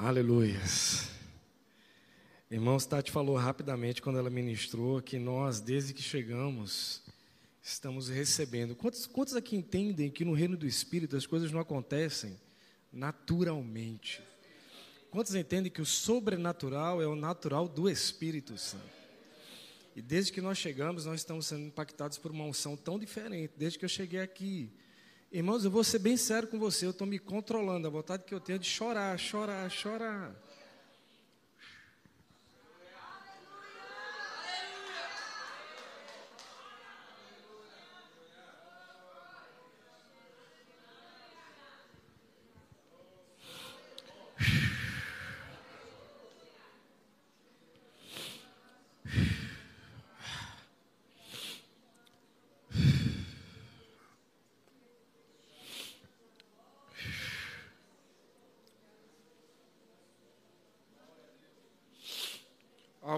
[0.00, 1.08] Aleluias.
[2.48, 7.02] Irmão Tati falou rapidamente quando ela ministrou que nós, desde que chegamos,
[7.60, 8.76] estamos recebendo.
[8.76, 12.38] Quantos, quantos aqui entendem que no reino do Espírito as coisas não acontecem
[12.92, 14.22] naturalmente?
[15.10, 18.84] Quantos entendem que o sobrenatural é o natural do Espírito Santo?
[19.96, 23.52] E desde que nós chegamos, nós estamos sendo impactados por uma unção tão diferente.
[23.56, 24.70] Desde que eu cheguei aqui,
[25.30, 27.86] irmãos, eu vou ser bem sério com você, eu estou me controlando.
[27.86, 30.34] A vontade que eu tenho é de chorar, chorar, chorar.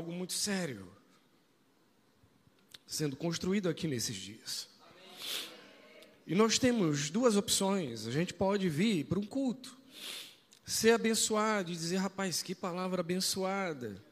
[0.01, 0.91] Algo muito sério
[2.87, 4.69] sendo construído aqui nesses dias.
[6.27, 8.07] E nós temos duas opções.
[8.07, 9.77] A gente pode vir para um culto,
[10.67, 14.03] ser abençoado e dizer, rapaz, que palavra abençoada.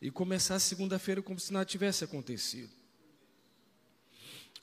[0.00, 2.72] E começar segunda-feira como se nada tivesse acontecido.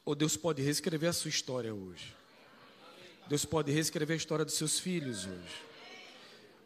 [0.04, 2.14] Ou Deus pode reescrever a sua história hoje.
[3.28, 5.64] Deus pode reescrever a história dos seus filhos hoje.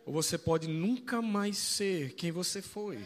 [0.06, 3.06] Ou você pode nunca mais ser quem você foi.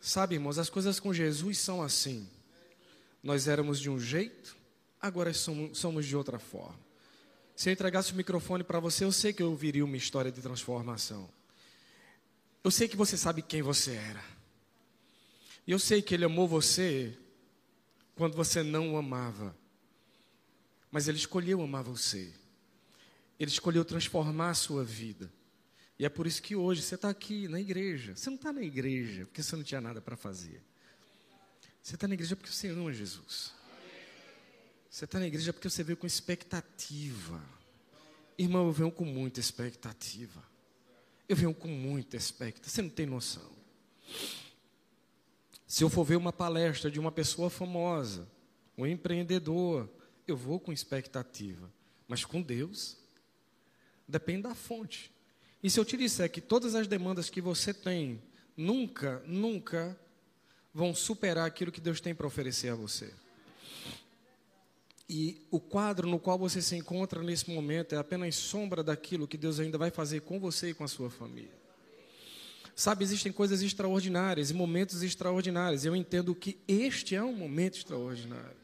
[0.00, 2.28] Sabe, irmãos, as coisas com Jesus são assim.
[3.22, 4.56] Nós éramos de um jeito,
[5.00, 6.78] agora somos, de outra forma.
[7.54, 10.40] Se eu entregasse o microfone para você, eu sei que eu ouviria uma história de
[10.40, 11.28] transformação.
[12.62, 14.24] Eu sei que você sabe quem você era.
[15.66, 17.16] E eu sei que Ele amou você
[18.14, 19.54] quando você não o amava.
[20.90, 22.32] Mas Ele escolheu amar você.
[23.38, 25.30] Ele escolheu transformar a sua vida.
[25.98, 28.14] E é por isso que hoje você está aqui na igreja.
[28.14, 30.62] Você não está na igreja porque você não tinha nada para fazer.
[31.82, 33.52] Você está na igreja porque você ama Jesus.
[34.88, 37.42] Você está na igreja porque você veio com expectativa.
[38.36, 40.42] Irmão, eu venho com muita expectativa.
[41.28, 42.70] Eu venho com muita expectativa.
[42.70, 43.50] Você não tem noção.
[45.66, 48.28] Se eu for ver uma palestra de uma pessoa famosa,
[48.76, 49.88] um empreendedor,
[50.26, 51.70] eu vou com expectativa.
[52.06, 52.96] Mas com Deus,
[54.06, 55.12] depende da fonte.
[55.62, 58.22] E se eu te disser que todas as demandas que você tem
[58.56, 59.98] nunca, nunca
[60.72, 63.12] vão superar aquilo que Deus tem para oferecer a você.
[65.08, 69.38] E o quadro no qual você se encontra nesse momento é apenas sombra daquilo que
[69.38, 71.56] Deus ainda vai fazer com você e com a sua família.
[72.76, 75.84] Sabe, existem coisas extraordinárias e momentos extraordinários.
[75.84, 78.56] Eu entendo que este é um momento extraordinário.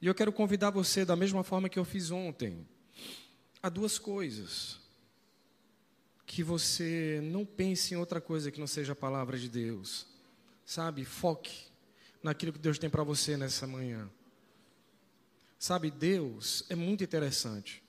[0.00, 2.64] E eu quero convidar você, da mesma forma que eu fiz ontem,
[3.60, 4.81] a duas coisas
[6.32, 10.06] que você não pense em outra coisa que não seja a palavra de Deus.
[10.64, 11.04] Sabe?
[11.04, 11.66] Foque
[12.22, 14.08] naquilo que Deus tem para você nessa manhã.
[15.58, 17.82] Sabe, Deus é muito interessante.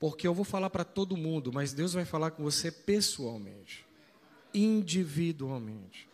[0.00, 3.86] Porque eu vou falar para todo mundo, mas Deus vai falar com você pessoalmente,
[4.52, 6.08] individualmente.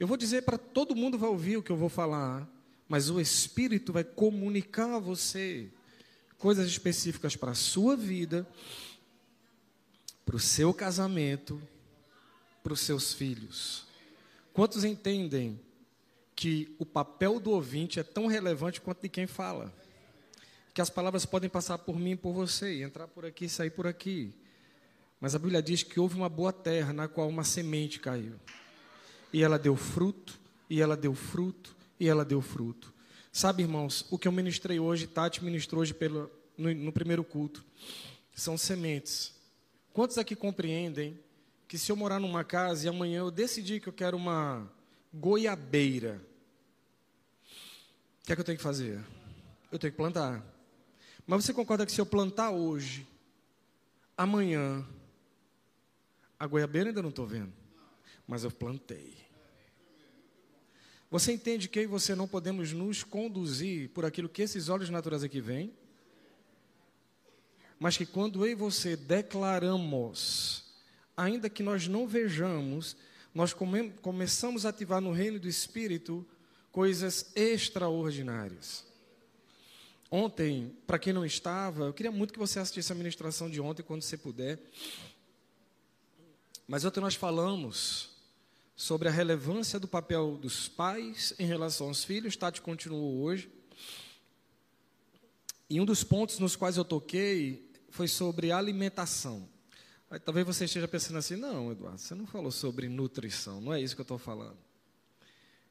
[0.00, 2.44] Eu vou dizer para todo mundo vai ouvir o que eu vou falar,
[2.88, 5.70] mas o Espírito vai comunicar a você
[6.38, 8.44] coisas específicas para a sua vida
[10.26, 11.62] para o seu casamento,
[12.60, 13.86] para os seus filhos.
[14.52, 15.60] Quantos entendem
[16.34, 19.72] que o papel do ouvinte é tão relevante quanto de quem fala?
[20.74, 23.70] Que as palavras podem passar por mim e por você, entrar por aqui e sair
[23.70, 24.34] por aqui.
[25.20, 28.34] Mas a Bíblia diz que houve uma boa terra na qual uma semente caiu.
[29.32, 30.38] E ela deu fruto,
[30.68, 32.92] e ela deu fruto, e ela deu fruto.
[33.30, 37.64] Sabe, irmãos, o que eu ministrei hoje, Tati ministrou hoje pelo, no, no primeiro culto,
[38.34, 39.35] são sementes
[39.96, 41.18] Quantos aqui compreendem
[41.66, 44.70] que se eu morar numa casa e amanhã eu decidir que eu quero uma
[45.10, 46.20] goiabeira,
[48.20, 49.02] o que é que eu tenho que fazer?
[49.72, 50.44] Eu tenho que plantar.
[51.26, 53.08] Mas você concorda que se eu plantar hoje,
[54.18, 54.86] amanhã,
[56.38, 57.54] a goiabeira ainda não estou vendo,
[58.28, 59.16] mas eu plantei.
[61.10, 64.90] Você entende que eu e você não podemos nos conduzir por aquilo que esses olhos
[64.90, 65.72] naturais aqui veem?
[67.78, 70.64] Mas que quando eu e você declaramos,
[71.16, 72.96] ainda que nós não vejamos,
[73.34, 76.26] nós come começamos a ativar no reino do Espírito
[76.72, 78.84] coisas extraordinárias.
[80.10, 83.82] Ontem, para quem não estava, eu queria muito que você assistisse a ministração de ontem,
[83.82, 84.58] quando você puder.
[86.66, 88.10] Mas ontem nós falamos
[88.76, 92.36] sobre a relevância do papel dos pais em relação aos filhos.
[92.36, 93.50] Tati continuou hoje.
[95.68, 97.65] E um dos pontos nos quais eu toquei
[97.96, 99.48] foi sobre alimentação.
[100.10, 103.80] Aí, talvez você esteja pensando assim: não, Eduardo, você não falou sobre nutrição, não é
[103.80, 104.58] isso que eu estou falando.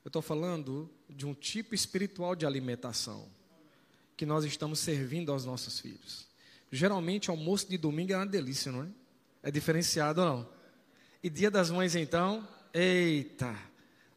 [0.04, 3.28] Eu estou falando de um tipo espiritual de alimentação
[4.18, 6.28] que nós estamos servindo aos nossos filhos.
[6.72, 8.88] Geralmente, almoço de domingo é uma delícia, não é?
[9.44, 10.50] É diferenciado ou não?
[11.24, 13.56] E dia das mães, então, eita,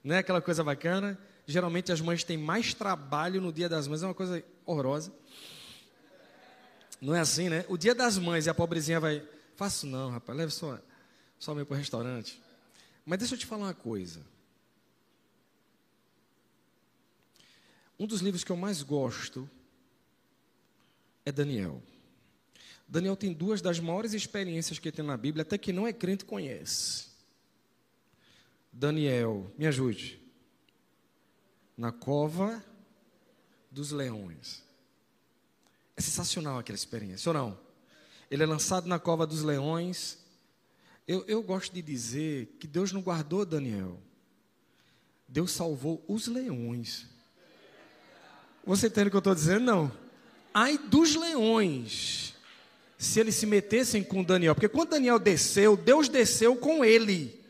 [0.03, 1.19] não é aquela coisa bacana?
[1.47, 5.13] Geralmente as mães têm mais trabalho no dia das mães, é uma coisa horrorosa.
[7.01, 7.65] Não é assim, né?
[7.69, 10.81] O dia das mães e a pobrezinha vai, faço não, rapaz, leve só,
[11.39, 12.43] só meio para o restaurante.
[13.05, 14.21] Mas deixa eu te falar uma coisa.
[17.99, 19.49] Um dos livros que eu mais gosto
[21.25, 21.83] é Daniel.
[22.87, 26.25] Daniel tem duas das maiores experiências que tem na Bíblia, até que não é crente
[26.25, 27.09] conhece.
[28.73, 30.21] Daniel, me ajude.
[31.77, 32.65] Na cova
[33.71, 34.68] dos leões.
[35.99, 37.59] É sensacional aquela experiência, ou não?
[38.31, 40.17] Ele é lançado na cova dos leões.
[41.09, 43.99] Eu, eu gosto de dizer que Deus não guardou Daniel.
[45.27, 47.07] Deus salvou os leões.
[48.65, 49.65] Você entende o que eu estou dizendo?
[49.65, 49.93] Não.
[50.55, 52.33] Ai dos leões,
[52.97, 54.55] se eles se metessem com Daniel.
[54.55, 57.45] Porque quando Daniel desceu, Deus desceu com ele.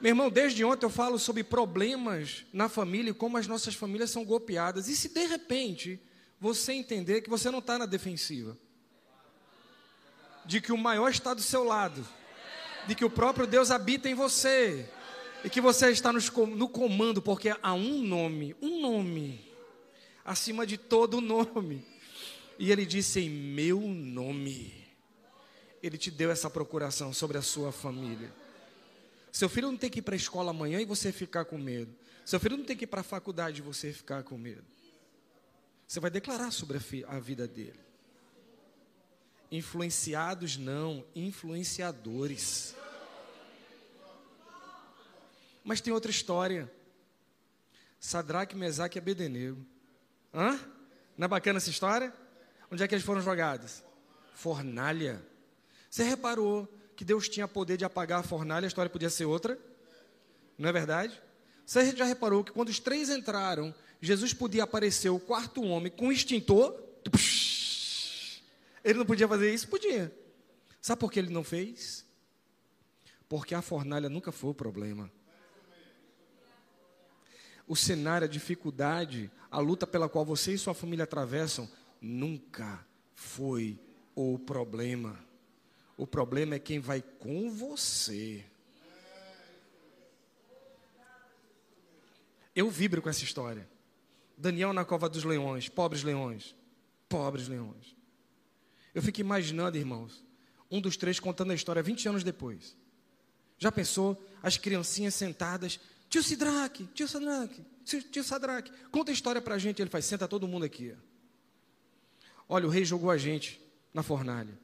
[0.00, 4.10] Meu irmão, desde ontem eu falo sobre problemas na família e como as nossas famílias
[4.10, 4.88] são golpeadas.
[4.88, 6.00] E se de repente
[6.44, 8.54] você entender que você não está na defensiva,
[10.44, 12.06] de que o maior está do seu lado,
[12.86, 14.86] de que o próprio Deus habita em você,
[15.42, 19.50] e que você está no comando, porque há um nome, um nome,
[20.22, 21.82] acima de todo nome.
[22.58, 24.84] E ele disse: Em meu nome,
[25.82, 28.30] ele te deu essa procuração sobre a sua família.
[29.32, 31.94] Seu filho não tem que ir para a escola amanhã e você ficar com medo.
[32.22, 34.74] Seu filho não tem que ir para a faculdade e você ficar com medo.
[35.86, 37.80] Você vai declarar sobre a, vida dele.
[39.50, 42.74] Influenciados não, influenciadores.
[45.62, 46.70] Mas tem outra história.
[48.00, 49.64] Sadraque, Mesaque e Abednego.
[50.32, 50.58] Hã?
[51.16, 52.12] Não é bacana essa história?
[52.70, 53.82] Onde é que eles foram jogados?
[54.34, 55.24] Fornalha.
[55.88, 56.66] Você reparou
[56.96, 59.58] que Deus tinha poder de apagar a fornalha, a história podia ser outra.
[60.58, 61.20] Não é verdade?
[61.64, 66.08] Você já reparou que quando os três entraram, Jesus podia aparecer o quarto homem com
[66.08, 66.78] um extintor?
[68.84, 69.66] Ele não podia fazer isso?
[69.66, 70.14] Podia.
[70.80, 72.04] Sabe por que ele não fez?
[73.26, 75.10] Porque a fornalha nunca foi o problema.
[77.66, 81.66] O cenário, a dificuldade, a luta pela qual você e sua família atravessam,
[81.98, 83.80] nunca foi
[84.14, 85.18] o problema.
[85.96, 88.44] O problema é quem vai com você.
[92.54, 93.66] Eu vibro com essa história.
[94.36, 96.54] Daniel na cova dos leões, pobres leões,
[97.08, 97.94] pobres leões.
[98.94, 100.24] Eu fico imaginando, irmãos,
[100.70, 102.76] um dos três contando a história 20 anos depois.
[103.58, 105.78] Já pensou as criancinhas sentadas,
[106.08, 109.80] tio Sidraque, tio Sadraque, tio Sadraque, conta a história para a gente.
[109.80, 110.94] Ele faz, senta todo mundo aqui.
[112.48, 113.60] Olha, o rei jogou a gente
[113.92, 114.58] na fornalha.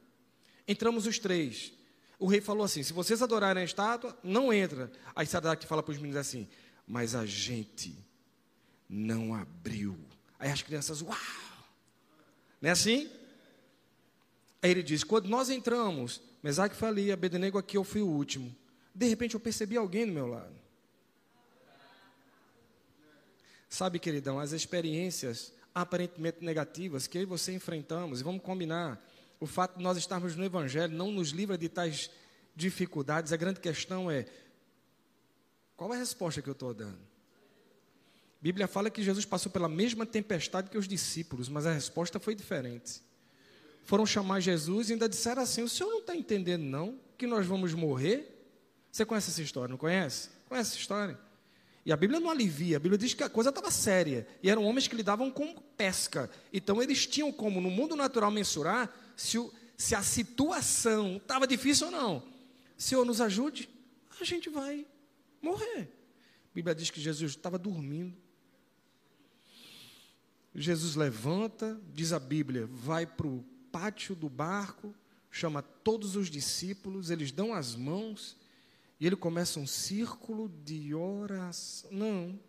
[0.67, 1.73] Entramos os três.
[2.19, 4.91] O rei falou assim: se vocês adorarem a estátua, não entra.
[5.15, 6.47] Aí Sadraque fala para os meninos assim:
[6.85, 7.97] mas a gente
[8.91, 9.97] não abriu.
[10.37, 11.17] Aí as crianças, uau!
[12.61, 13.09] Não é assim?
[14.61, 18.53] Aí ele diz: quando nós entramos, Mesaque foi ali, Abednego aqui, eu fui o último.
[18.93, 20.53] De repente eu percebi alguém do meu lado.
[23.69, 29.01] Sabe, queridão, as experiências aparentemente negativas que eu e você enfrentamos, e vamos combinar,
[29.39, 32.11] o fato de nós estarmos no Evangelho não nos livra de tais
[32.53, 33.31] dificuldades.
[33.31, 34.25] A grande questão é:
[35.77, 37.10] qual é a resposta que eu estou dando?
[38.41, 42.19] A Bíblia fala que Jesus passou pela mesma tempestade que os discípulos, mas a resposta
[42.19, 42.99] foi diferente.
[43.83, 47.45] Foram chamar Jesus e ainda disseram assim: O senhor não está entendendo, não, que nós
[47.45, 48.49] vamos morrer?
[48.91, 50.29] Você conhece essa história, não conhece?
[50.49, 51.19] Conhece essa história?
[51.85, 54.27] E a Bíblia não alivia, a Bíblia diz que a coisa estava séria.
[54.41, 56.27] E eram homens que lidavam com pesca.
[56.51, 61.87] Então eles tinham como, no mundo natural, mensurar se, o, se a situação estava difícil
[61.87, 62.23] ou não.
[62.75, 63.69] Senhor, nos ajude,
[64.19, 64.85] a gente vai
[65.41, 65.91] morrer.
[66.51, 68.20] A Bíblia diz que Jesus estava dormindo.
[70.53, 74.93] Jesus levanta, diz a Bíblia, vai para o pátio do barco,
[75.29, 78.35] chama todos os discípulos, eles dão as mãos
[78.99, 81.89] e ele começa um círculo de oração.
[81.91, 82.39] Não.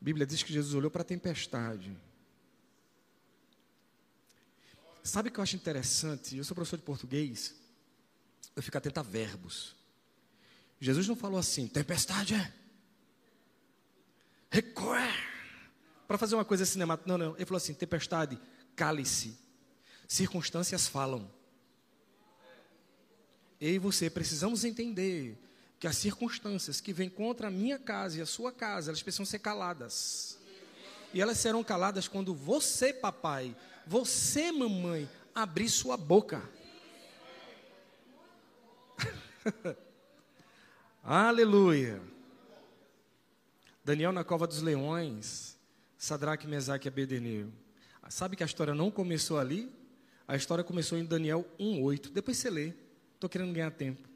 [0.00, 1.96] A Bíblia diz que Jesus olhou para a tempestade.
[5.02, 6.36] Sabe o que eu acho interessante?
[6.36, 7.54] Eu sou professor de português,
[8.54, 9.74] eu fico atento a verbos.
[10.80, 12.52] Jesus não falou assim, tempestade é.
[14.50, 15.35] Recorre.
[16.06, 17.18] Para fazer uma coisa cinematográfica.
[17.18, 17.36] Não, não.
[17.36, 18.38] Ele falou assim, tempestade,
[18.74, 19.36] cale-se.
[20.06, 21.30] Circunstâncias falam.
[23.60, 25.38] eu e você precisamos entender
[25.78, 29.26] que as circunstâncias que vêm contra a minha casa e a sua casa, elas precisam
[29.26, 30.38] ser caladas.
[31.12, 33.54] E elas serão caladas quando você, papai,
[33.86, 36.42] você, mamãe, abrir sua boca.
[41.02, 42.00] Aleluia.
[43.84, 45.55] Daniel na cova dos leões,
[46.06, 47.52] Sadraque, Mesaque e Abednego.
[48.08, 49.68] Sabe que a história não começou ali?
[50.28, 52.10] A história começou em Daniel 1:8.
[52.12, 52.72] Depois você lê.
[53.14, 54.08] Estou querendo ganhar tempo.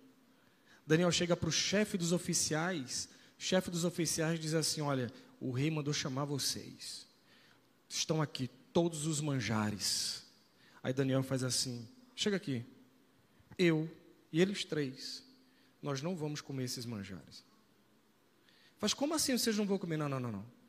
[0.86, 3.08] Daniel chega para o chefe dos oficiais.
[3.36, 7.08] Chefe dos oficiais diz assim: Olha, o rei mandou chamar vocês.
[7.88, 10.24] Estão aqui todos os manjares.
[10.84, 12.64] Aí Daniel faz assim: Chega aqui.
[13.58, 13.90] Eu
[14.32, 15.24] e eles três,
[15.82, 17.44] nós não vamos comer esses manjares.
[18.78, 19.96] Faz como assim vocês não vão comer?
[19.96, 20.59] Não, não, não, não.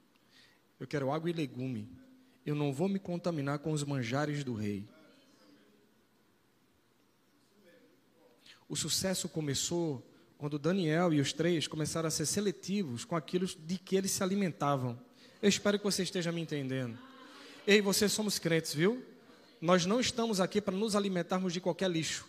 [0.81, 1.87] Eu quero água e legume.
[2.43, 4.83] Eu não vou me contaminar com os manjares do rei.
[8.67, 10.03] O sucesso começou
[10.39, 14.23] quando Daniel e os três começaram a ser seletivos com aquilo de que eles se
[14.23, 14.99] alimentavam.
[15.39, 16.97] Eu espero que você esteja me entendendo.
[17.67, 19.05] Ei, vocês somos crentes, viu?
[19.61, 22.27] Nós não estamos aqui para nos alimentarmos de qualquer lixo.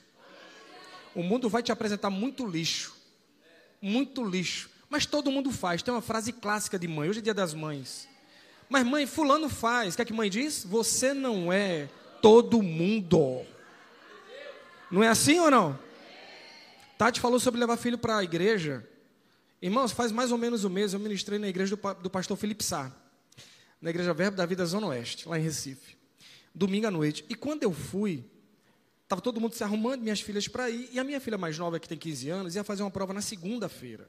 [1.14, 2.94] O mundo vai te apresentar muito lixo.
[3.80, 4.68] Muito lixo.
[4.90, 5.82] Mas todo mundo faz.
[5.82, 7.08] Tem uma frase clássica de mãe.
[7.08, 8.11] Hoje é dia das mães.
[8.72, 9.92] Mas mãe, fulano faz.
[9.92, 10.64] O que é que mãe diz?
[10.64, 11.90] Você não é
[12.22, 13.44] todo mundo.
[14.90, 15.78] Não é assim ou não?
[16.96, 18.88] Tati falou sobre levar filho para a igreja.
[19.60, 22.64] Irmãos, faz mais ou menos um mês eu ministrei na igreja do, do pastor Felipe
[22.64, 22.90] Sá.
[23.78, 25.94] Na igreja Verbo da Vida Zona Oeste, lá em Recife.
[26.54, 27.26] Domingo à noite.
[27.28, 28.24] E quando eu fui,
[29.02, 30.88] estava todo mundo se arrumando, minhas filhas para ir.
[30.90, 33.20] E a minha filha mais nova, que tem 15 anos, ia fazer uma prova na
[33.20, 34.08] segunda-feira.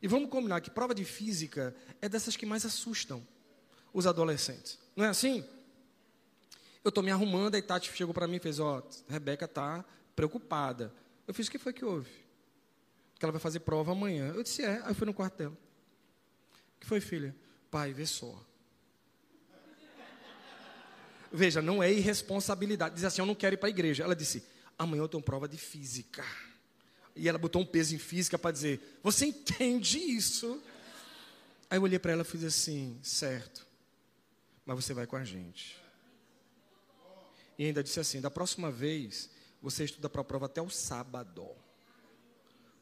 [0.00, 3.22] E vamos combinar que prova de física é dessas que mais assustam
[3.92, 4.78] os adolescentes.
[4.96, 5.44] Não é assim?
[6.82, 9.84] Eu estou me arrumando, aí Tati chegou para mim e fez, ó, oh, Rebeca está
[10.16, 10.92] preocupada.
[11.26, 12.10] Eu fiz, o que foi que houve?
[13.18, 14.32] Que ela vai fazer prova amanhã.
[14.34, 14.80] Eu disse, é.
[14.82, 15.52] Aí eu fui no quarto dela.
[16.76, 17.36] O que foi, filha?
[17.70, 18.34] Pai, vê só.
[21.32, 22.94] Veja, não é irresponsabilidade.
[22.94, 24.02] Diz assim, eu não quero ir para a igreja.
[24.02, 24.42] Ela disse,
[24.78, 26.24] amanhã eu tenho prova de física.
[27.14, 30.60] E ela botou um peso em física para dizer, você entende isso?
[31.68, 33.69] Aí eu olhei para ela e fiz assim, certo.
[34.70, 35.76] Mas você vai com a gente.
[37.58, 39.28] E ainda disse assim, da próxima vez
[39.60, 41.48] você estuda para a prova até o sábado.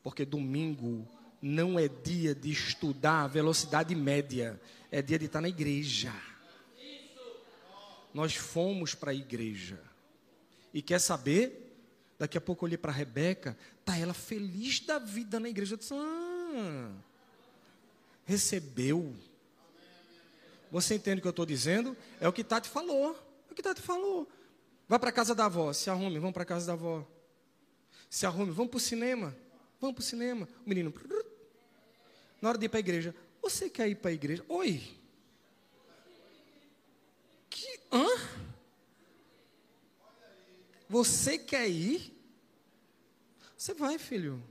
[0.02, 1.09] Porque domingo
[1.40, 6.12] não é dia de estudar a velocidade média, é dia de estar na igreja.
[8.12, 9.80] Nós fomos para a igreja.
[10.75, 11.75] E quer saber?
[12.18, 15.73] Daqui a pouco eu olhei para a Rebeca, tá ela feliz da vida na igreja.
[15.73, 16.92] Eu disse, ah,
[18.26, 19.16] recebeu.
[20.70, 21.96] Você entende o que eu estou dizendo?
[22.20, 23.16] É o que Tati falou.
[23.48, 24.28] É o que Tati falou.
[24.87, 27.06] Vai para casa da avó, se arrume, vamos para casa da avó.
[28.08, 29.37] Se arrume, vamos para o cinema.
[29.80, 30.48] Vamos para o cinema.
[30.64, 30.92] O menino.
[32.40, 33.14] Na hora de ir para a igreja.
[33.42, 34.44] Você quer ir para a igreja?
[34.48, 34.82] Oi.
[37.50, 37.80] Que.
[37.92, 38.06] Hã?
[40.88, 42.14] Você quer ir?
[43.56, 44.42] Você vai, filho.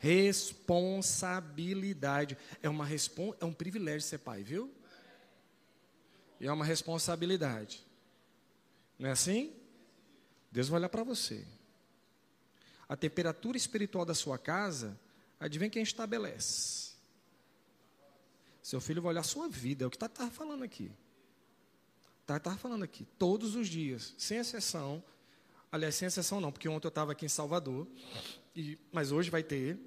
[0.00, 2.36] Responsabilidade.
[2.62, 4.72] É, uma respon é um privilégio ser pai, viu?
[6.40, 7.86] E é uma responsabilidade.
[8.98, 9.52] Não é assim?
[10.50, 11.46] Deus vai olhar para você.
[12.88, 14.98] A temperatura espiritual da sua casa,
[15.38, 16.90] adivinha quem estabelece?
[18.62, 20.90] Seu filho vai olhar a sua vida, é o que está tá falando aqui.
[22.22, 25.04] Está tá falando aqui, todos os dias, sem exceção.
[25.70, 27.86] Aliás, sem exceção não, porque ontem eu estava aqui em Salvador,
[28.54, 29.78] e, mas hoje vai ter.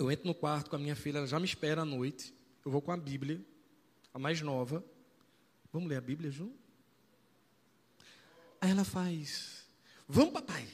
[0.00, 2.34] Eu entro no quarto com a minha filha, ela já me espera à noite.
[2.64, 3.38] Eu vou com a Bíblia,
[4.14, 4.82] a mais nova.
[5.70, 6.58] Vamos ler a Bíblia junto?
[8.62, 9.66] Aí ela faz,
[10.08, 10.66] vamos papai.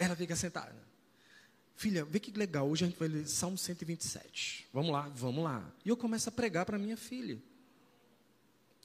[0.00, 0.74] Ela fica sentada.
[1.76, 4.68] Filha, vê que legal, hoje a gente vai ler Salmo 127.
[4.72, 5.72] Vamos lá, vamos lá.
[5.84, 7.40] E eu começo a pregar para minha filha.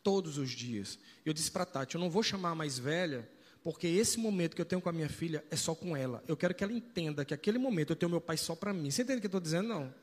[0.04, 1.00] Todos os dias.
[1.26, 3.28] Eu disse para Tati, eu não vou chamar a mais velha,
[3.68, 6.24] porque esse momento que eu tenho com a minha filha é só com ela.
[6.26, 8.90] Eu quero que ela entenda que aquele momento eu tenho meu pai só para mim.
[8.90, 9.68] Você entende o que eu estou dizendo?
[9.68, 9.94] Não.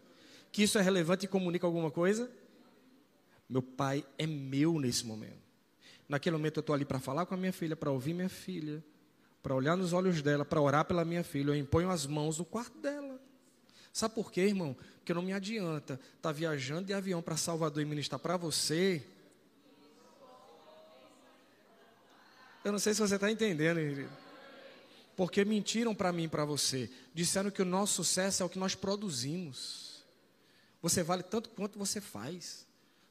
[0.53, 2.31] Que isso é relevante e comunica alguma coisa?
[3.49, 5.39] Meu pai é meu nesse momento.
[6.07, 8.85] Naquele momento eu estou ali para falar com a minha filha, para ouvir minha filha,
[9.43, 11.49] para olhar nos olhos dela, para orar pela minha filha.
[11.49, 13.19] Eu imponho as mãos no quarto dela.
[13.95, 14.77] Sabe por quê, irmão?
[14.97, 19.03] Porque não me adianta estar tá viajando de avião para Salvador e ministrar para você.
[22.65, 24.11] Eu não sei se você está entendendo, querido.
[25.17, 26.91] Porque mentiram para mim e para você.
[27.13, 30.03] Disseram que o nosso sucesso é o que nós produzimos.
[30.83, 32.67] Você vale tanto quanto você faz.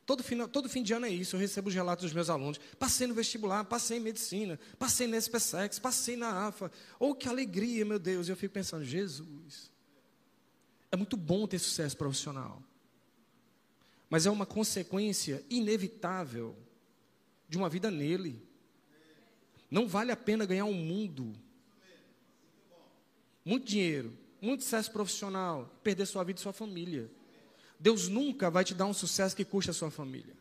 [0.06, 2.60] Todo, final, todo fim de ano é isso, eu recebo os relatos dos meus alunos.
[2.78, 6.70] Passei no vestibular, passei em medicina, passei na SPSEX, passei na AFA.
[7.00, 8.28] Oh, que alegria, meu Deus.
[8.28, 9.72] E eu fico pensando, Jesus.
[10.92, 12.62] É muito bom ter sucesso profissional.
[14.10, 16.56] Mas é uma consequência inevitável
[17.48, 18.46] de uma vida nele.
[19.74, 21.34] Não vale a pena ganhar um mundo.
[23.44, 27.10] Muito dinheiro, muito sucesso profissional, perder sua vida e sua família.
[27.80, 30.36] Deus nunca vai te dar um sucesso que custe a sua família.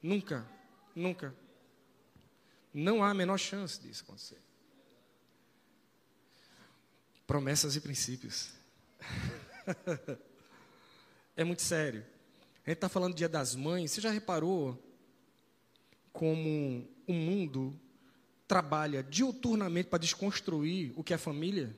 [0.00, 0.48] Nunca,
[0.94, 1.34] nunca.
[2.72, 4.38] Não há a menor chance disso acontecer.
[7.26, 8.52] Promessas e princípios.
[11.36, 12.06] é muito sério.
[12.64, 13.90] A gente está falando do Dia das Mães.
[13.90, 14.87] Você já reparou
[16.12, 17.78] como o mundo
[18.46, 21.76] trabalha diuturnamente para desconstruir o que é família?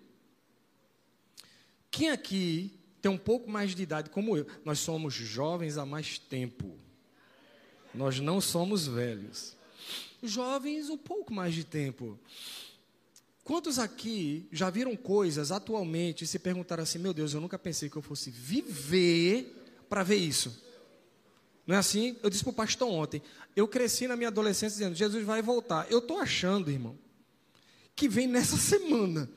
[1.90, 4.46] Quem aqui tem um pouco mais de idade como eu?
[4.64, 6.78] Nós somos jovens há mais tempo.
[7.94, 9.56] Nós não somos velhos.
[10.22, 12.18] Jovens, um pouco mais de tempo.
[13.42, 17.90] Quantos aqui já viram coisas atualmente e se perguntaram assim: meu Deus, eu nunca pensei
[17.90, 20.62] que eu fosse viver para ver isso?
[21.66, 22.16] Não é assim?
[22.22, 23.22] Eu disse para o pastor ontem:
[23.54, 25.90] eu cresci na minha adolescência dizendo, Jesus vai voltar.
[25.90, 26.98] Eu estou achando, irmão,
[27.94, 29.28] que vem nessa semana.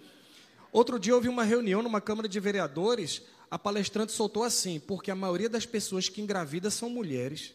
[0.72, 5.16] Outro dia houve uma reunião numa Câmara de Vereadores, a palestrante soltou assim, porque a
[5.16, 7.54] maioria das pessoas que engravidam são mulheres.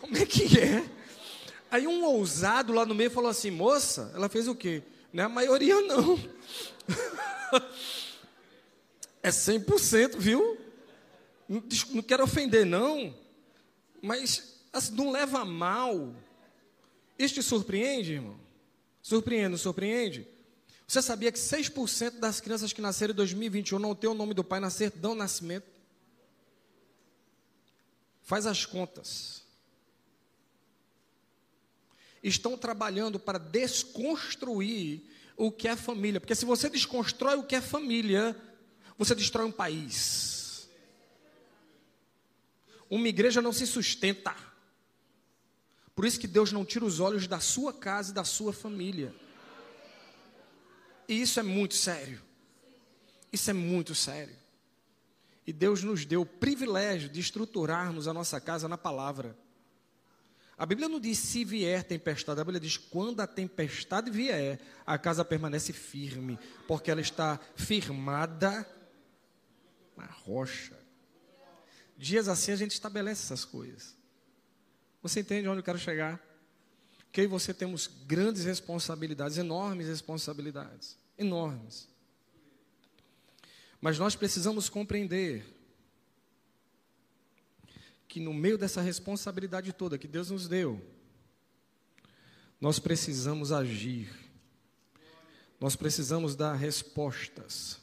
[0.00, 0.88] Como é que é?
[1.70, 4.82] Aí um ousado lá no meio falou assim, moça, ela fez o quê?
[5.12, 6.18] Não é a maioria não.
[9.22, 10.56] é 100%, viu?
[11.48, 13.14] Não, quero ofender não,
[14.02, 16.14] mas assim, não leva mal.
[17.18, 18.38] Isso te surpreende, irmão?
[19.00, 20.26] Surpreende, não surpreende?
[20.86, 24.44] Você sabia que 6% das crianças que nasceram em 2021 não têm o nome do
[24.44, 25.66] pai na certidão de nascimento?
[28.22, 29.42] Faz as contas.
[32.22, 35.02] Estão trabalhando para desconstruir
[35.36, 36.20] o que é família.
[36.20, 38.36] Porque se você desconstrói o que é família,
[38.98, 40.37] você destrói um país.
[42.90, 44.34] Uma igreja não se sustenta.
[45.94, 49.14] Por isso que Deus não tira os olhos da sua casa e da sua família.
[51.08, 52.22] E isso é muito sério.
[53.32, 54.36] Isso é muito sério.
[55.46, 59.36] E Deus nos deu o privilégio de estruturarmos a nossa casa na palavra.
[60.58, 64.98] A Bíblia não diz se vier tempestade, a Bíblia diz quando a tempestade vier, a
[64.98, 68.68] casa permanece firme, porque ela está firmada
[69.96, 70.76] na rocha.
[71.98, 73.96] Dias assim a gente estabelece essas coisas.
[75.02, 76.24] Você entende onde eu quero chegar?
[77.10, 81.88] Que eu e você temos grandes responsabilidades, enormes responsabilidades, enormes.
[83.80, 85.44] Mas nós precisamos compreender
[88.06, 90.80] que no meio dessa responsabilidade toda que Deus nos deu,
[92.60, 94.08] nós precisamos agir.
[95.60, 97.80] Nós precisamos dar respostas.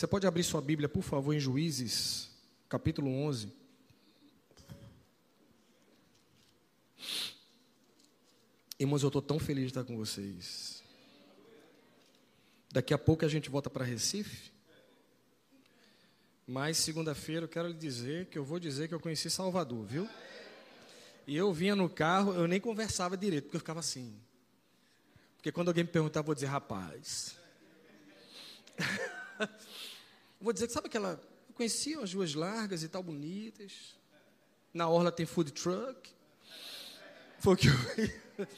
[0.00, 2.30] Você pode abrir sua Bíblia, por favor, em Juízes,
[2.70, 3.52] capítulo 11.
[8.78, 10.82] Irmãos, eu estou tão feliz de estar com vocês.
[12.72, 14.50] Daqui a pouco a gente volta para Recife.
[16.46, 20.08] Mas segunda-feira eu quero lhe dizer que eu vou dizer que eu conheci Salvador, viu?
[21.26, 24.18] E eu vinha no carro, eu nem conversava direito, porque eu ficava assim.
[25.36, 27.36] Porque quando alguém me perguntar, eu vou dizer, rapaz.
[30.40, 31.20] vou dizer que sabe aquela.
[31.48, 33.96] Eu conheci as ruas largas e tal, bonitas.
[34.72, 36.10] Na orla tem food truck.
[37.38, 38.46] Foi o que eu.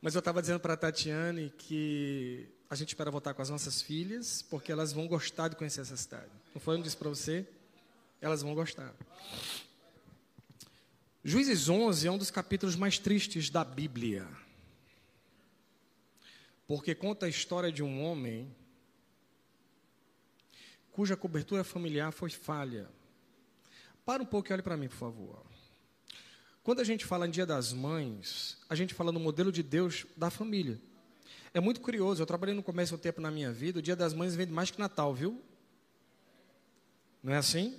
[0.00, 3.82] Mas eu estava dizendo para a Tatiane que a gente espera voltar com as nossas
[3.82, 6.30] filhas, porque elas vão gostar de conhecer essa cidade.
[6.54, 7.46] Não foi eu disse para você?
[8.20, 8.94] Elas vão gostar.
[11.22, 14.26] Juízes 11 é um dos capítulos mais tristes da Bíblia.
[16.66, 18.54] Porque conta a história de um homem
[20.92, 22.88] cuja cobertura familiar foi falha.
[24.04, 25.46] Para um pouco e olhe para mim, por favor.
[26.62, 30.06] Quando a gente fala em Dia das Mães, a gente fala no modelo de Deus
[30.16, 30.80] da família.
[31.52, 34.12] É muito curioso, eu trabalhei no comércio um tempo na minha vida, o Dia das
[34.14, 35.40] Mães vende mais que Natal, viu?
[37.22, 37.78] Não é assim?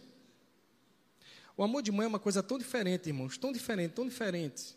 [1.55, 4.75] O amor de mãe é uma coisa tão diferente, irmãos, tão diferente, tão diferente,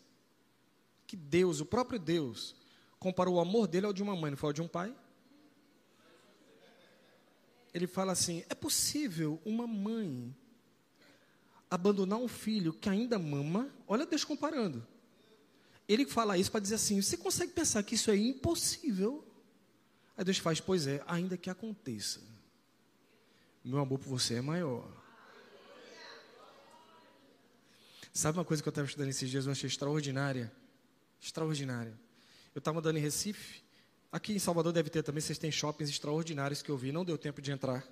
[1.07, 2.55] que Deus, o próprio Deus,
[2.99, 4.95] comparou o amor dele ao de uma mãe, não foi ao de um pai?
[7.75, 10.33] Ele fala assim: é possível uma mãe
[11.69, 14.87] abandonar um filho que ainda mama, olha Deus comparando.
[15.85, 19.27] Ele fala isso para dizer assim: você consegue pensar que isso é impossível?
[20.15, 22.21] Aí Deus faz, pois é, ainda que aconteça.
[23.61, 24.89] meu amor por você é maior.
[28.13, 30.49] Sabe uma coisa que eu estava estudando esses dias, eu achei extraordinária?
[31.21, 31.99] Extraordinária.
[32.55, 33.64] Eu estava andando em Recife,
[34.15, 37.17] aqui em Salvador deve ter também, vocês têm shoppings extraordinários que eu vi, não deu
[37.17, 37.85] tempo de entrar.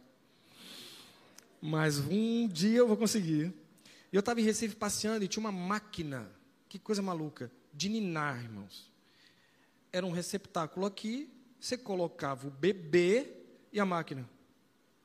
[1.62, 3.54] Mas um dia eu vou conseguir.
[4.10, 6.32] Eu estava em Recife passeando e tinha uma máquina,
[6.70, 8.90] que coisa maluca, de ninar, irmãos.
[9.92, 13.30] Era um receptáculo aqui, você colocava o bebê
[13.74, 14.28] e a máquina.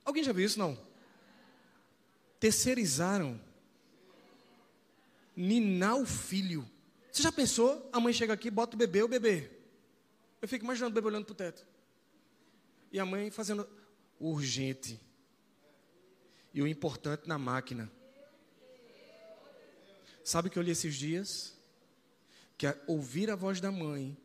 [0.04, 0.58] Alguém já viu isso?
[0.58, 0.78] Não.
[2.38, 3.40] Terceirizaram
[5.34, 6.64] ninar o filho.
[7.10, 7.90] Você já pensou?
[7.92, 9.57] A mãe chega aqui, bota o bebê, o bebê.
[10.40, 11.66] Eu fico imaginando o bebê olhando para o teto.
[12.92, 13.68] E a mãe fazendo
[14.18, 15.00] urgente.
[16.54, 17.90] E o importante na máquina.
[20.24, 21.56] Sabe o que eu li esses dias?
[22.56, 24.16] Que ouvir a voz da mãe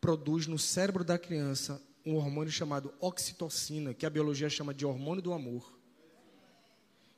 [0.00, 5.20] produz no cérebro da criança um hormônio chamado oxitocina, que a biologia chama de hormônio
[5.20, 5.76] do amor.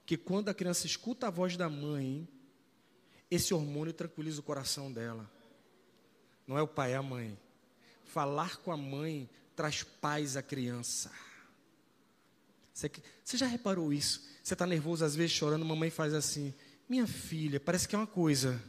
[0.06, 2.26] Que quando a criança escuta a voz da mãe,
[3.30, 5.30] esse hormônio tranquiliza o coração dela.
[6.46, 7.38] Não é o pai, é a mãe.
[8.08, 11.10] Falar com a mãe traz paz à criança.
[12.72, 14.26] Você, já reparou isso?
[14.42, 16.54] Você está nervoso, às vezes chorando, mamãe faz assim:
[16.88, 18.62] Minha filha, parece que é uma coisa.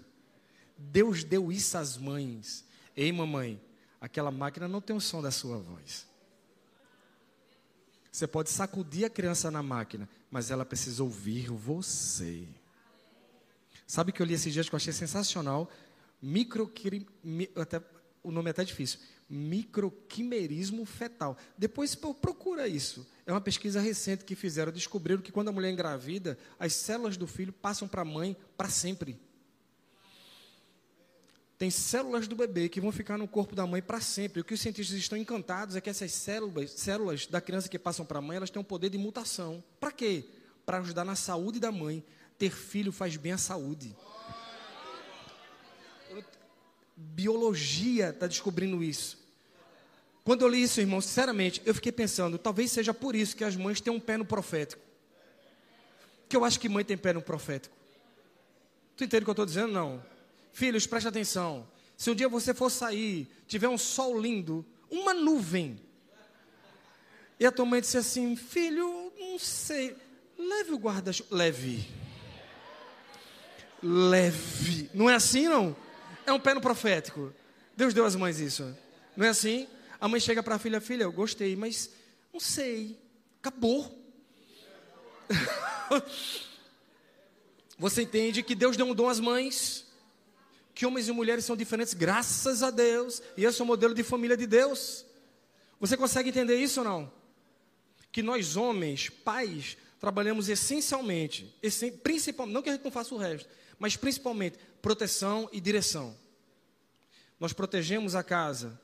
[0.77, 2.65] Deus deu isso às mães.
[2.97, 3.61] Ei, mamãe,
[4.01, 6.05] aquela máquina não tem o som da sua voz.
[8.11, 12.45] Você pode sacudir a criança na máquina, mas ela precisa ouvir você.
[13.87, 15.71] Sabe que eu li esses dias que eu achei sensacional?
[16.21, 16.69] Micro,
[17.55, 17.81] até,
[18.21, 18.99] o nome é até difícil.
[19.29, 21.37] Microquimerismo fetal.
[21.57, 23.07] Depois procura isso.
[23.25, 24.71] É uma pesquisa recente que fizeram.
[24.71, 28.69] Descobriram que quando a mulher engravida, as células do filho passam para a mãe para
[28.69, 29.19] sempre.
[31.59, 34.39] Tem células do bebê que vão ficar no corpo da mãe para sempre.
[34.39, 38.05] O que os cientistas estão encantados é que essas células, células da criança que passam
[38.05, 39.61] para a mãe, elas têm um poder de mutação.
[39.77, 40.23] Para quê?
[40.65, 42.01] Para ajudar na saúde da mãe.
[42.37, 43.93] Ter filho faz bem à saúde.
[47.01, 49.17] Biologia está descobrindo isso.
[50.23, 53.55] Quando eu li isso, irmão, sinceramente, eu fiquei pensando, talvez seja por isso que as
[53.55, 54.81] mães têm um pé no profético.
[56.27, 57.75] Que eu acho que mãe tem pé no profético.
[58.95, 59.71] Tu entende o que eu estou dizendo?
[59.71, 60.03] Não.
[60.51, 61.65] Filhos, preste atenção.
[61.95, 65.79] Se um dia você for sair, tiver um sol lindo, uma nuvem,
[67.39, 69.95] e a tua mãe disse assim: Filho, não sei,
[70.37, 71.33] leve o guarda-chuva.
[71.33, 71.87] Leve.
[73.81, 74.89] Leve.
[74.93, 75.75] Não é assim, não?
[76.29, 77.33] É um pé no profético.
[77.75, 78.75] Deus deu às mães isso.
[79.15, 79.67] Não é assim?
[79.99, 81.89] A mãe chega para a filha: Filha, eu gostei, mas
[82.31, 82.97] não sei.
[83.39, 83.97] Acabou.
[87.77, 89.89] Você entende que Deus deu um dom às mães?
[90.79, 94.01] que homens e mulheres são diferentes, graças a Deus, e esse é o modelo de
[94.01, 95.05] família de Deus.
[95.77, 97.11] Você consegue entender isso ou não?
[98.13, 101.53] Que nós, homens, pais, trabalhamos essencialmente,
[102.01, 106.15] principalmente, não que a gente não faça o resto, mas principalmente proteção e direção.
[107.39, 108.79] Nós protegemos a casa,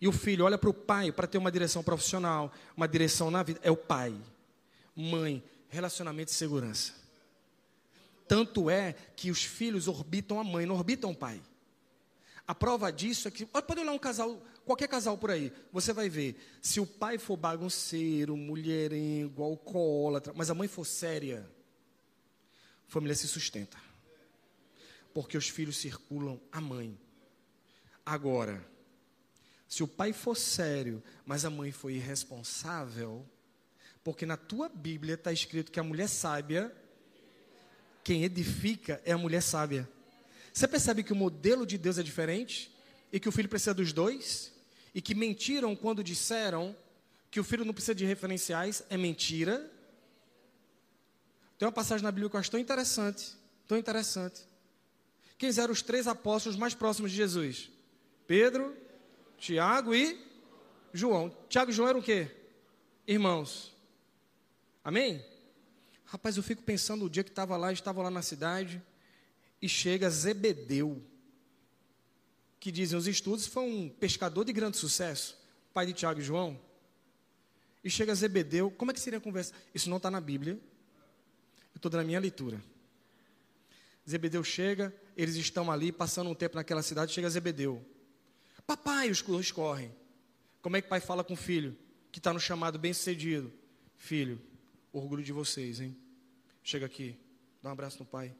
[0.00, 3.42] e o filho olha para o pai para ter uma direção profissional, uma direção na
[3.44, 3.60] vida.
[3.62, 4.12] É o pai,
[4.96, 6.94] mãe, relacionamento e segurança.
[8.26, 11.40] Tanto é que os filhos orbitam a mãe, não orbitam o pai.
[12.46, 16.08] A prova disso é que, pode olhar um casal, qualquer casal por aí, você vai
[16.08, 21.48] ver, se o pai for bagunceiro, mulherengo, alcoólatra, mas a mãe for séria,
[22.88, 23.78] a família se sustenta.
[25.14, 26.98] Porque os filhos circulam a mãe.
[28.04, 28.66] Agora,
[29.68, 33.26] se o pai for sério, mas a mãe for irresponsável,
[34.02, 36.74] porque na tua Bíblia está escrito que a mulher sábia
[38.04, 39.88] quem edifica é a mulher sábia.
[40.52, 42.70] Você percebe que o modelo de Deus é diferente?
[43.12, 44.52] E que o filho precisa dos dois?
[44.94, 46.76] E que mentiram quando disseram
[47.30, 48.82] que o filho não precisa de referenciais?
[48.90, 49.70] É mentira.
[51.58, 53.36] Tem uma passagem na Bíblia que eu acho tão interessante.
[53.68, 54.42] Tão interessante.
[55.42, 57.68] Quem eram os três apóstolos mais próximos de Jesus?
[58.28, 58.76] Pedro,
[59.36, 60.24] Tiago e
[60.92, 61.36] João.
[61.48, 62.30] Tiago e João eram o quê?
[63.08, 63.74] Irmãos.
[64.84, 65.20] Amém?
[66.04, 68.80] Rapaz, eu fico pensando o dia que estava lá, estava lá na cidade,
[69.60, 71.02] e chega Zebedeu,
[72.60, 75.36] que dizem os estudos, foi um pescador de grande sucesso,
[75.74, 76.56] pai de Tiago e João.
[77.82, 79.52] E chega Zebedeu, como é que seria a conversa?
[79.74, 82.62] Isso não está na Bíblia, eu estou dando a minha leitura.
[84.08, 87.84] Zebedeu chega, eles estão ali, passando um tempo naquela cidade, chega Zebedeu.
[88.66, 89.94] Papai, os dois correm.
[90.60, 91.76] Como é que o pai fala com o filho,
[92.10, 93.52] que está no chamado bem sucedido?
[93.96, 94.40] Filho,
[94.92, 95.96] orgulho de vocês, hein?
[96.62, 97.18] Chega aqui,
[97.62, 98.34] dá um abraço no pai.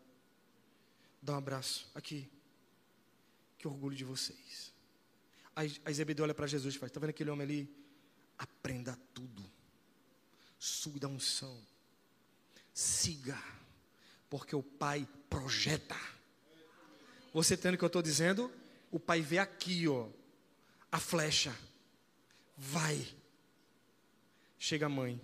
[1.20, 2.28] Dá um abraço aqui.
[3.58, 4.72] Que orgulho de vocês.
[5.54, 7.76] Aí, Zebedeu olha para Jesus e faz: Está vendo aquele homem ali?
[8.38, 9.42] Aprenda tudo.
[10.58, 11.56] Suga da unção.
[12.72, 13.40] siga,
[14.30, 15.96] porque o pai projeta.
[17.32, 18.52] Você entende o que eu estou dizendo?
[18.90, 20.08] O pai vê aqui, ó,
[20.90, 21.54] a flecha.
[22.56, 23.06] Vai.
[24.58, 25.20] Chega a mãe.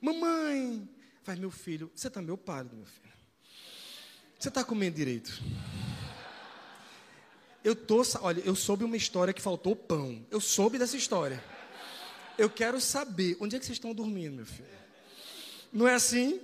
[0.00, 0.86] Mamãe,
[1.24, 3.14] vai meu filho, você está meio pálido, meu filho.
[4.38, 5.42] Você está comendo direito?
[7.64, 10.24] Eu tô, olha, eu soube uma história que faltou pão.
[10.30, 11.42] Eu soube dessa história.
[12.36, 14.68] Eu quero saber onde é que vocês estão dormindo, meu filho.
[15.72, 16.40] Não é assim?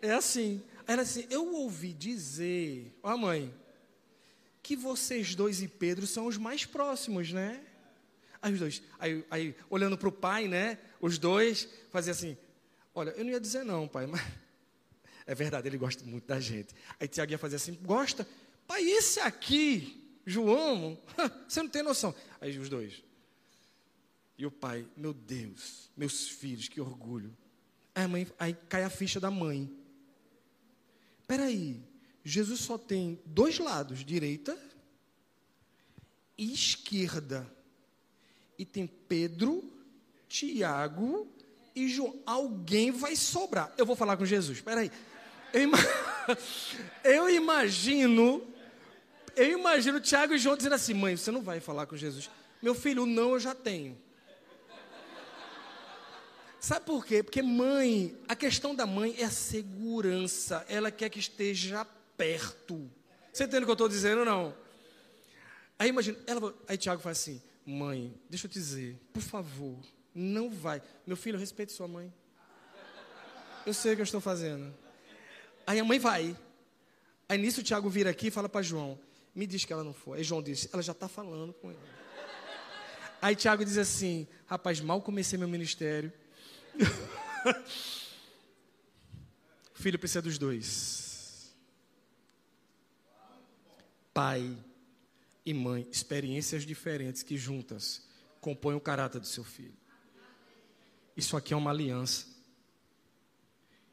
[0.00, 0.62] É assim.
[0.90, 3.54] Ela assim, eu ouvi dizer, ó mãe,
[4.60, 7.64] que vocês dois e Pedro são os mais próximos, né?
[8.42, 10.80] Aí os dois, aí, aí olhando para o pai, né?
[11.00, 12.36] Os dois fazia assim,
[12.92, 14.20] olha, eu não ia dizer não, pai, mas
[15.24, 16.74] é verdade, ele gosta muito da gente.
[16.98, 18.26] Aí Tiago ia fazer assim, gosta?
[18.66, 20.98] Pai, esse aqui, João,
[21.46, 22.12] você não tem noção.
[22.40, 23.00] Aí os dois.
[24.36, 27.32] E o pai, meu Deus, meus filhos, que orgulho.
[27.94, 29.72] Aí, mãe, aí cai a ficha da mãe.
[31.30, 31.80] Peraí,
[32.24, 34.58] Jesus só tem dois lados, direita
[36.36, 37.48] e esquerda.
[38.58, 39.62] E tem Pedro,
[40.28, 41.32] Tiago
[41.72, 42.20] e João.
[42.26, 43.72] Alguém vai sobrar.
[43.78, 44.60] Eu vou falar com Jesus.
[44.60, 44.90] Peraí.
[45.52, 45.78] Eu, ima...
[47.04, 48.44] eu imagino,
[49.36, 52.28] eu imagino Tiago e João dizendo assim: mãe, você não vai falar com Jesus.
[52.60, 53.96] Meu filho, não, eu já tenho.
[56.60, 57.22] Sabe por quê?
[57.22, 60.64] Porque mãe, a questão da mãe é a segurança.
[60.68, 61.86] Ela quer que esteja
[62.18, 62.90] perto.
[63.32, 64.54] Você entende o que eu estou dizendo ou não?
[65.78, 69.78] Aí imagina, ela, aí Tiago faz assim: Mãe, deixa eu te dizer, por favor,
[70.14, 70.82] não vai.
[71.06, 72.12] Meu filho, respeite sua mãe.
[73.64, 74.74] Eu sei o que eu estou fazendo.
[75.66, 76.36] Aí a mãe vai.
[77.26, 78.98] Aí nisso o Tiago vira aqui e fala para João:
[79.34, 80.18] Me diz que ela não foi.
[80.18, 81.80] Aí João disse: Ela já está falando com ele.
[83.22, 86.12] Aí Tiago diz assim: Rapaz, mal comecei meu ministério.
[89.74, 91.10] filho precisa dos dois
[94.12, 94.56] pai
[95.44, 98.06] e mãe, experiências diferentes que juntas
[98.40, 99.76] compõem o caráter do seu filho.
[101.16, 102.26] Isso aqui é uma aliança.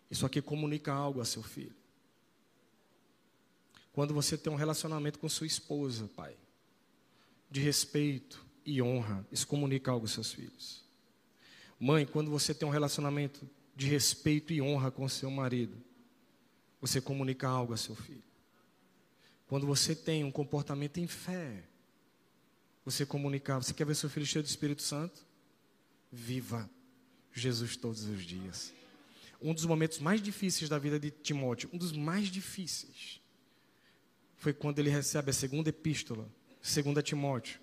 [0.09, 1.75] Isso aqui comunica algo a seu filho.
[3.91, 6.35] Quando você tem um relacionamento com sua esposa, pai,
[7.49, 10.85] de respeito e honra, isso comunica algo aos seus filhos.
[11.79, 15.77] Mãe, quando você tem um relacionamento de respeito e honra com seu marido,
[16.81, 18.23] você comunica algo a seu filho.
[19.47, 21.63] Quando você tem um comportamento em fé,
[22.83, 25.25] você comunicar, você quer ver seu filho cheio do Espírito Santo?
[26.11, 26.69] Viva
[27.33, 28.73] Jesus todos os dias.
[29.41, 33.21] Um dos momentos mais difíceis da vida de Timóteo, um dos mais difíceis,
[34.37, 36.27] foi quando ele recebe a segunda epístola,
[36.61, 37.59] segunda Timóteo.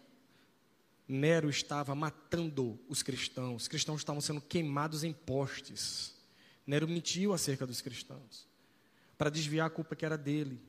[1.07, 6.15] Nero estava matando os cristãos, os cristãos estavam sendo queimados em postes.
[6.67, 8.47] Nero mentiu acerca dos cristãos,
[9.19, 10.61] para desviar a culpa que era dele.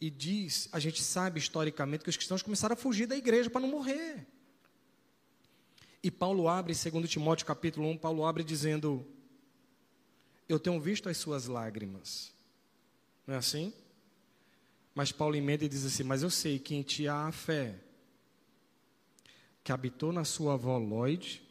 [0.00, 3.60] E diz, a gente sabe historicamente que os cristãos começaram a fugir da igreja para
[3.60, 4.26] não morrer.
[6.00, 9.04] E Paulo abre, segundo Timóteo capítulo 1, Paulo abre dizendo:
[10.48, 12.32] Eu tenho visto as suas lágrimas.
[13.26, 13.72] Não é assim?
[14.94, 17.74] Mas Paulo emenda e diz assim: Mas eu sei que em ti há a fé,
[19.68, 21.42] que habitou na sua avó Lloyd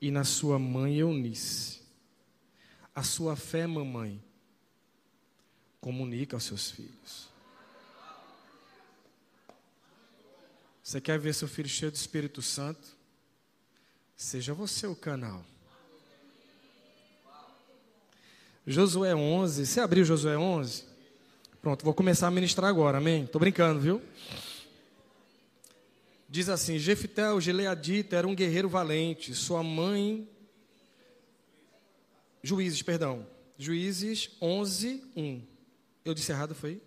[0.00, 1.82] e na sua mãe Eunice.
[2.94, 4.24] A sua fé, mamãe,
[5.82, 7.28] Comunica aos seus filhos.
[10.82, 12.96] Você quer ver seu filho cheio do Espírito Santo?
[14.16, 15.44] Seja você o canal.
[18.66, 19.66] Josué 11.
[19.66, 20.84] Você abriu Josué 11?
[21.60, 23.24] Pronto, vou começar a ministrar agora, amém?
[23.24, 24.02] Estou brincando, viu?
[26.28, 29.34] Diz assim: Jefité, Gileadita, era um guerreiro valente.
[29.34, 30.28] Sua mãe.
[32.42, 33.26] Juízes, perdão.
[33.56, 35.42] Juízes 11, 1.
[36.04, 36.80] Eu disse errado, foi?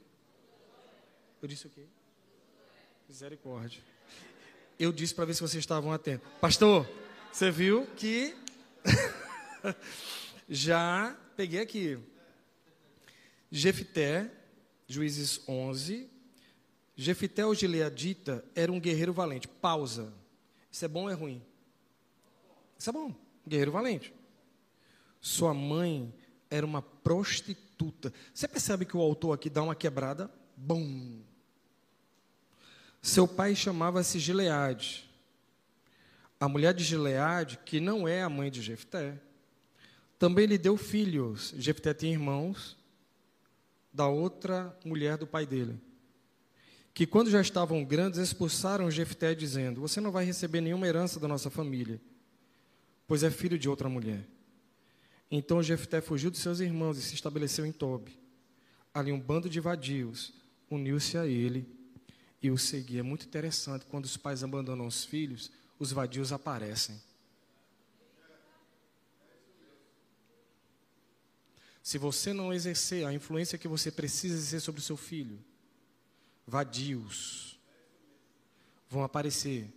[1.41, 1.85] Eu disse o quê?
[3.09, 3.81] Misericórdia.
[4.79, 6.27] Eu disse para ver se vocês estavam atentos.
[6.39, 6.87] Pastor,
[7.31, 8.35] você viu que
[10.47, 11.99] já peguei aqui.
[13.51, 14.31] Jefité,
[14.87, 16.09] Juízes 11.
[17.01, 19.47] Jefité, Gileadita, era um guerreiro valente.
[19.47, 20.13] Pausa.
[20.71, 21.41] Isso é bom ou é ruim?
[22.77, 23.13] Isso é bom.
[23.47, 24.13] Guerreiro valente.
[25.19, 26.13] Sua mãe
[26.49, 28.13] era uma prostituta prostituta.
[28.33, 30.29] Você percebe que o autor aqui dá uma quebrada?
[30.55, 31.19] Bom.
[33.01, 35.09] Seu pai chamava-se Gileade.
[36.39, 39.19] A mulher de Gileade, que não é a mãe de Jefté,
[40.19, 41.53] também lhe deu filhos.
[41.57, 42.77] Jefté tinha irmãos
[43.91, 45.79] da outra mulher do pai dele.
[46.93, 51.27] Que quando já estavam grandes, expulsaram Jefté, dizendo: Você não vai receber nenhuma herança da
[51.27, 52.01] nossa família,
[53.07, 54.27] pois é filho de outra mulher.
[55.29, 58.19] Então Jefté fugiu de seus irmãos e se estabeleceu em Tobi.
[58.93, 60.33] Ali um bando de vadios
[60.69, 61.65] uniu-se a ele
[62.41, 62.99] e o seguia.
[62.99, 65.49] É muito interessante, quando os pais abandonam os filhos,
[65.79, 67.01] os vadios aparecem.
[71.81, 75.39] Se você não exercer a influência que você precisa exercer sobre o seu filho,
[76.45, 77.59] vadios
[78.89, 79.73] vão aparecer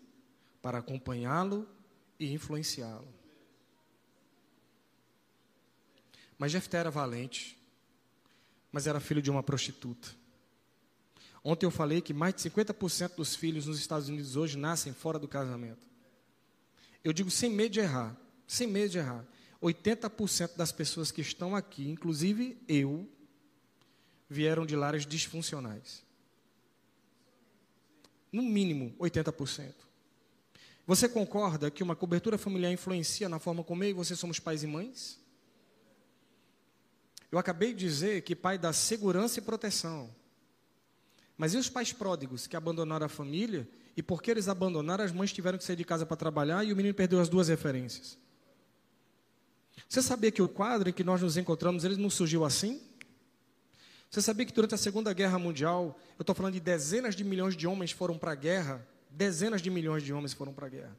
[0.60, 1.68] para acompanhá-lo
[2.18, 3.08] e influenciá-lo.
[6.38, 7.58] Mas Jefté era valente,
[8.72, 10.08] mas era filho de uma prostituta.
[11.44, 15.18] Ontem eu falei que mais de 50% dos filhos nos Estados Unidos hoje nascem fora
[15.18, 15.86] do casamento.
[17.04, 19.24] Eu digo sem medo de errar, sem medo de errar.
[19.62, 23.08] 80% das pessoas que estão aqui, inclusive eu,
[24.28, 26.03] vieram de lares disfuncionais.
[28.34, 29.72] No mínimo 80%.
[30.88, 34.64] Você concorda que uma cobertura familiar influencia na forma como eu e você somos pais
[34.64, 35.20] e mães?
[37.30, 40.12] Eu acabei de dizer que pai dá segurança e proteção.
[41.38, 45.32] Mas e os pais pródigos que abandonaram a família e porque eles abandonaram, as mães
[45.32, 48.18] tiveram que sair de casa para trabalhar e o menino perdeu as duas referências?
[49.88, 52.82] Você sabia que o quadro em que nós nos encontramos, ele não surgiu assim?
[54.14, 57.56] Você sabia que durante a Segunda Guerra Mundial, eu estou falando de dezenas de milhões
[57.56, 60.96] de homens foram para a guerra, dezenas de milhões de homens foram para a guerra.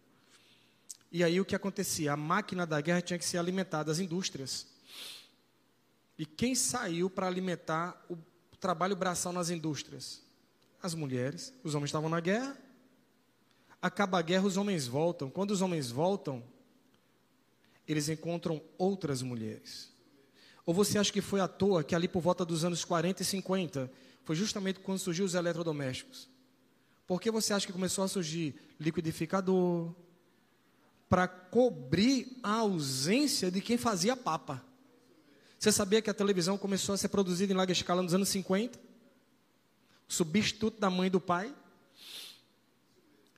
[1.09, 2.11] E aí o que acontecia?
[2.11, 4.67] A máquina da guerra tinha que ser alimentada, as indústrias.
[6.19, 8.17] E quem saiu para alimentar o
[8.59, 10.21] trabalho braçal nas indústrias?
[10.83, 11.53] As mulheres.
[11.63, 12.57] Os homens estavam na guerra.
[13.81, 15.29] Acaba a guerra, os homens voltam.
[15.29, 16.43] Quando os homens voltam,
[17.87, 19.94] eles encontram outras mulheres.
[20.65, 23.25] Ou você acha que foi à toa que ali por volta dos anos 40 e
[23.25, 23.91] 50
[24.23, 26.27] foi justamente quando surgiu os eletrodomésticos?
[27.05, 29.93] Por que você acha que começou a surgir liquidificador
[31.07, 34.63] para cobrir a ausência de quem fazia papa?
[35.59, 38.79] Você sabia que a televisão começou a ser produzida em larga escala nos anos 50?
[40.07, 41.53] Substituto da mãe do pai?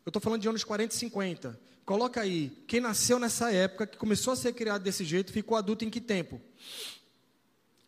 [0.05, 1.59] Eu estou falando de anos 40 e 50.
[1.85, 5.85] Coloca aí, quem nasceu nessa época, que começou a ser criado desse jeito, ficou adulto
[5.85, 6.41] em que tempo?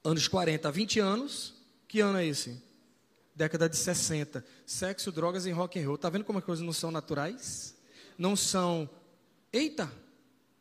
[0.04, 1.54] Anos 40, 20 anos.
[1.88, 2.62] Que ano é esse?
[3.36, 4.46] Década de 60.
[4.66, 5.98] Sexo, drogas e rock and roll.
[5.98, 7.76] Tá vendo como as coisas não são naturais?
[8.18, 8.90] Não são.
[9.52, 9.92] Eita!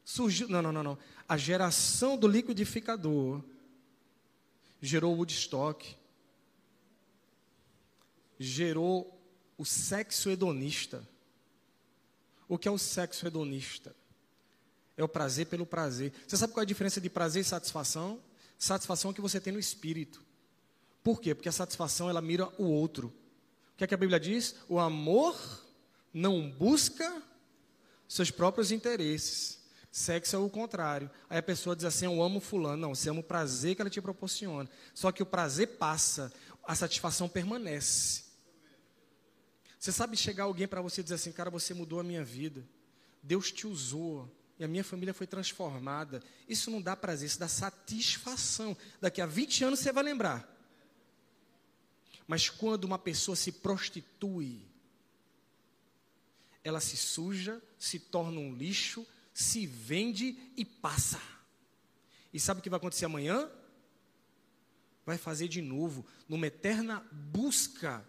[0.04, 0.48] Surgiu.
[0.48, 0.98] Não, não, não, não.
[1.28, 3.42] A geração do liquidificador
[4.80, 5.96] gerou o Woodstock,
[8.38, 9.20] gerou
[9.58, 11.06] o sexo hedonista.
[12.48, 13.94] O que é o sexo hedonista?
[14.96, 16.12] É o prazer pelo prazer.
[16.26, 18.20] Você sabe qual é a diferença de prazer e satisfação?
[18.58, 20.22] Satisfação que você tem no espírito.
[21.02, 21.34] Por quê?
[21.34, 23.08] Porque a satisfação ela mira o outro.
[23.72, 24.56] O que é que a Bíblia diz?
[24.68, 25.38] O amor
[26.12, 27.22] não busca
[28.08, 29.58] seus próprios interesses.
[29.90, 31.10] Sexo é o contrário.
[31.30, 32.76] Aí a pessoa diz assim: Eu amo Fulano.
[32.76, 34.68] Não, você ama o prazer que ela te proporciona.
[34.92, 36.32] Só que o prazer passa,
[36.64, 38.24] a satisfação permanece.
[39.78, 42.66] Você sabe chegar alguém para você e dizer assim: Cara, você mudou a minha vida.
[43.22, 44.30] Deus te usou.
[44.58, 46.22] E a minha família foi transformada.
[46.48, 48.76] Isso não dá prazer, isso dá satisfação.
[49.00, 50.56] Daqui a 20 anos você vai lembrar.
[52.26, 54.60] Mas quando uma pessoa se prostitui,
[56.64, 61.20] ela se suja, se torna um lixo, se vende e passa.
[62.32, 63.48] E sabe o que vai acontecer amanhã?
[65.06, 68.04] Vai fazer de novo, numa eterna busca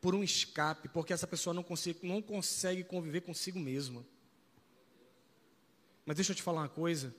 [0.00, 4.04] por um escape, porque essa pessoa não consegue, não consegue conviver consigo mesma.
[6.06, 7.12] Mas deixa eu te falar uma coisa: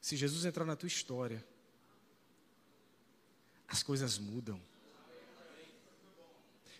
[0.00, 1.46] se Jesus entrar na tua história,
[3.68, 4.60] as coisas mudam.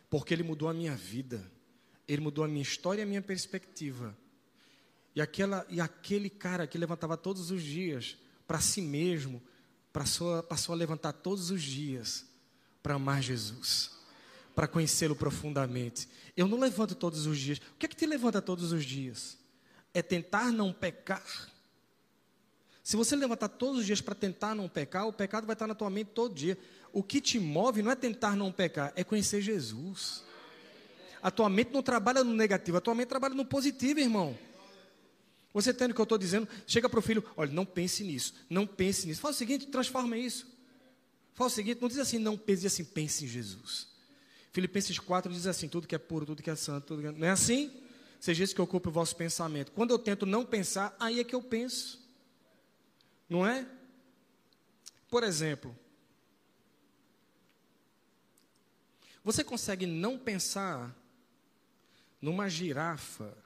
[0.08, 1.44] Porque Ele mudou a minha vida,
[2.08, 4.16] Ele mudou a minha história e a minha perspectiva.
[5.14, 9.42] E, aquela, e aquele cara que levantava todos os dias para si mesmo,
[9.92, 12.24] passou, passou a levantar todos os dias
[12.82, 13.90] para amar Jesus,
[14.54, 16.08] para conhecê-lo profundamente.
[16.36, 17.58] Eu não levanto todos os dias.
[17.58, 19.38] O que é que te levanta todos os dias?
[19.96, 21.24] É tentar não pecar.
[22.82, 25.74] Se você levantar todos os dias para tentar não pecar, o pecado vai estar na
[25.74, 26.58] tua mente todo dia.
[26.92, 30.22] O que te move não é tentar não pecar, é conhecer Jesus.
[31.22, 34.38] A tua mente não trabalha no negativo, a tua mente trabalha no positivo, irmão.
[35.54, 36.46] Você entende o que eu estou dizendo?
[36.66, 39.22] Chega para o filho, olha, não pense nisso, não pense nisso.
[39.22, 40.46] Faz o seguinte, transforma isso.
[41.32, 43.88] Faz o seguinte, não diz assim, não pense, diz assim, pense em Jesus.
[44.52, 47.12] Filipenses 4 diz assim, tudo que é puro, tudo que é santo, tudo que é...
[47.12, 47.72] não é assim?
[48.20, 49.72] Seja isso que ocupe o vosso pensamento.
[49.72, 52.04] Quando eu tento não pensar, aí é que eu penso.
[53.28, 53.66] Não é?
[55.08, 55.76] Por exemplo,
[59.22, 60.94] você consegue não pensar
[62.20, 63.36] numa girafa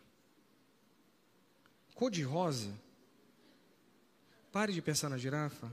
[1.94, 2.72] cor-de-rosa,
[4.52, 5.70] Pare de pensar na girafa.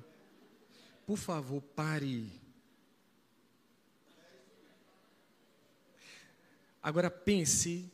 [1.06, 2.32] Por favor, pare.
[6.82, 7.92] Agora pense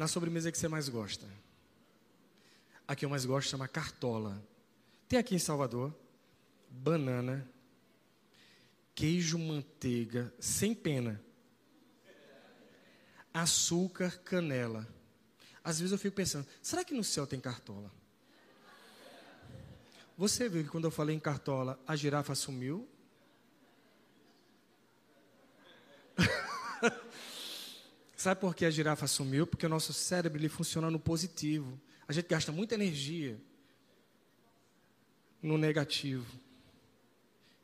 [0.00, 1.28] na sobremesa que você mais gosta.
[2.88, 4.42] A que eu mais gosto chama cartola.
[5.06, 5.94] Tem aqui em Salvador
[6.70, 7.46] banana,
[8.94, 11.22] queijo, manteiga, sem pena,
[13.34, 14.88] açúcar, canela.
[15.62, 17.92] Às vezes eu fico pensando, será que no céu tem cartola?
[20.16, 22.88] Você viu que quando eu falei em cartola, a girafa sumiu?
[28.20, 29.46] Sabe por que a girafa sumiu?
[29.46, 31.80] Porque o nosso cérebro ele funciona no positivo.
[32.06, 33.40] A gente gasta muita energia
[35.42, 36.26] no negativo.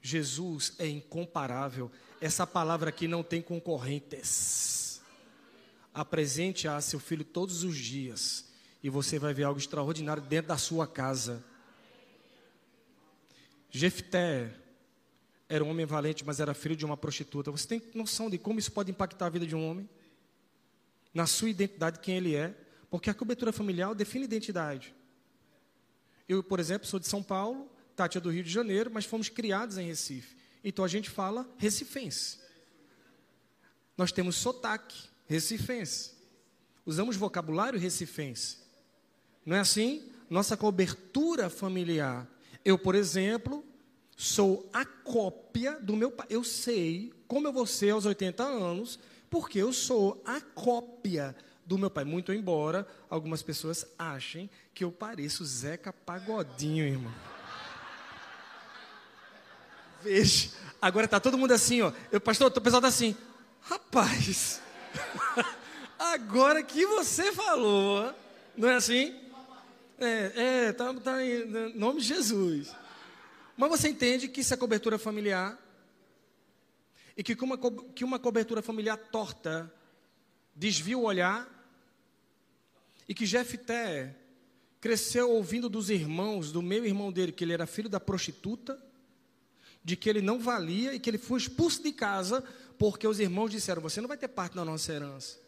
[0.00, 1.92] Jesus é incomparável.
[2.22, 5.02] Essa palavra aqui não tem concorrentes.
[5.92, 8.46] Apresente a seu filho todos os dias
[8.82, 11.44] e você vai ver algo extraordinário dentro da sua casa.
[13.70, 14.54] Jefté
[15.50, 17.50] era um homem valente, mas era filho de uma prostituta.
[17.50, 19.86] Você tem noção de como isso pode impactar a vida de um homem?
[21.16, 22.54] Na sua identidade, quem ele é?
[22.90, 24.94] Porque a cobertura familiar define identidade.
[26.28, 29.30] Eu, por exemplo, sou de São Paulo, Tati é do Rio de Janeiro, mas fomos
[29.30, 30.36] criados em Recife.
[30.62, 32.38] Então a gente fala recifense.
[33.96, 36.10] Nós temos sotaque recifense.
[36.84, 38.58] Usamos vocabulário recifense.
[39.46, 40.12] Não é assim?
[40.28, 42.28] Nossa cobertura familiar.
[42.62, 43.64] Eu, por exemplo,
[44.14, 46.26] sou a cópia do meu pai.
[46.28, 48.98] Eu sei como eu vou ser aos 80 anos,
[49.30, 52.04] porque eu sou a cópia do meu pai.
[52.04, 57.12] Muito embora algumas pessoas achem que eu pareço Zeca Pagodinho, irmão.
[60.02, 60.50] Veja,
[60.80, 61.92] agora está todo mundo assim, ó.
[62.12, 63.16] Eu, pastor, o pessoal está assim,
[63.60, 64.60] rapaz,
[65.98, 68.14] agora que você falou,
[68.56, 69.20] não é assim?
[69.98, 72.74] É, é, tá, tá em nome de Jesus.
[73.56, 75.58] Mas você entende que isso é cobertura familiar?
[77.16, 77.58] E que uma,
[77.94, 79.72] que uma cobertura familiar torta
[80.54, 81.48] desvia o olhar?
[83.08, 84.14] E que Jefté
[84.80, 88.80] cresceu ouvindo dos irmãos, do meu irmão dele, que ele era filho da prostituta,
[89.82, 92.44] de que ele não valia e que ele foi expulso de casa
[92.78, 95.38] porque os irmãos disseram: Você não vai ter parte na nossa herança.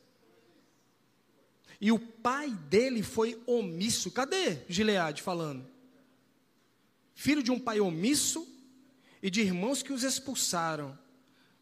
[1.80, 4.10] E o pai dele foi omisso.
[4.10, 5.66] Cadê Gileade falando?
[7.14, 8.46] Filho de um pai omisso
[9.22, 10.98] e de irmãos que os expulsaram.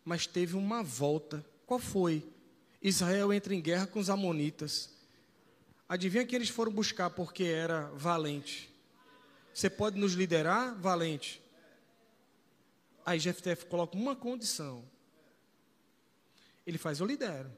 [0.06, 1.44] Mas teve uma volta.
[1.66, 2.24] Qual foi?
[2.80, 4.88] Israel entra em guerra com os amonitas.
[5.88, 8.72] Adivinha que eles foram buscar porque era valente.
[9.52, 11.42] Você pode nos liderar, valente?
[13.04, 14.84] Aí Jefté coloca uma condição.
[16.64, 17.50] Ele faz, eu lidero.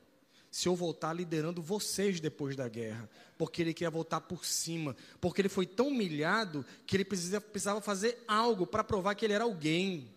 [0.51, 3.11] Se eu voltar liderando vocês depois da guerra.
[3.36, 4.96] Porque ele queria voltar por cima.
[5.20, 9.44] Porque ele foi tão humilhado que ele precisava fazer algo para provar que ele era
[9.44, 10.11] alguém.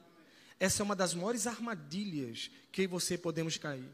[0.62, 3.90] Essa é uma das maiores armadilhas que você podemos cair.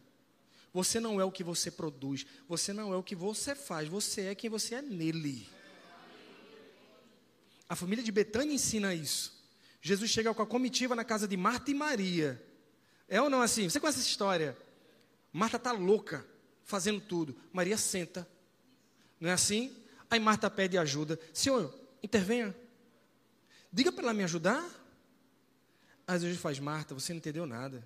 [0.73, 2.25] Você não é o que você produz.
[2.45, 3.87] Você não é o que você faz.
[3.87, 5.47] Você é quem você é nele.
[7.69, 9.33] A família de Betânia ensina isso.
[9.81, 12.45] Jesus chega com a comitiva na casa de Marta e Maria.
[13.07, 13.69] É ou não assim?
[13.69, 14.57] Você conhece essa história?
[15.31, 16.27] Marta está louca,
[16.65, 17.33] fazendo tudo.
[17.53, 18.27] Maria senta.
[19.21, 19.73] Não é assim?
[20.09, 21.17] Aí Marta pede ajuda.
[21.31, 22.53] Senhor, intervenha.
[23.71, 24.69] Diga para ela me ajudar.
[26.07, 27.85] Às vezes faz, Marta, você não entendeu nada.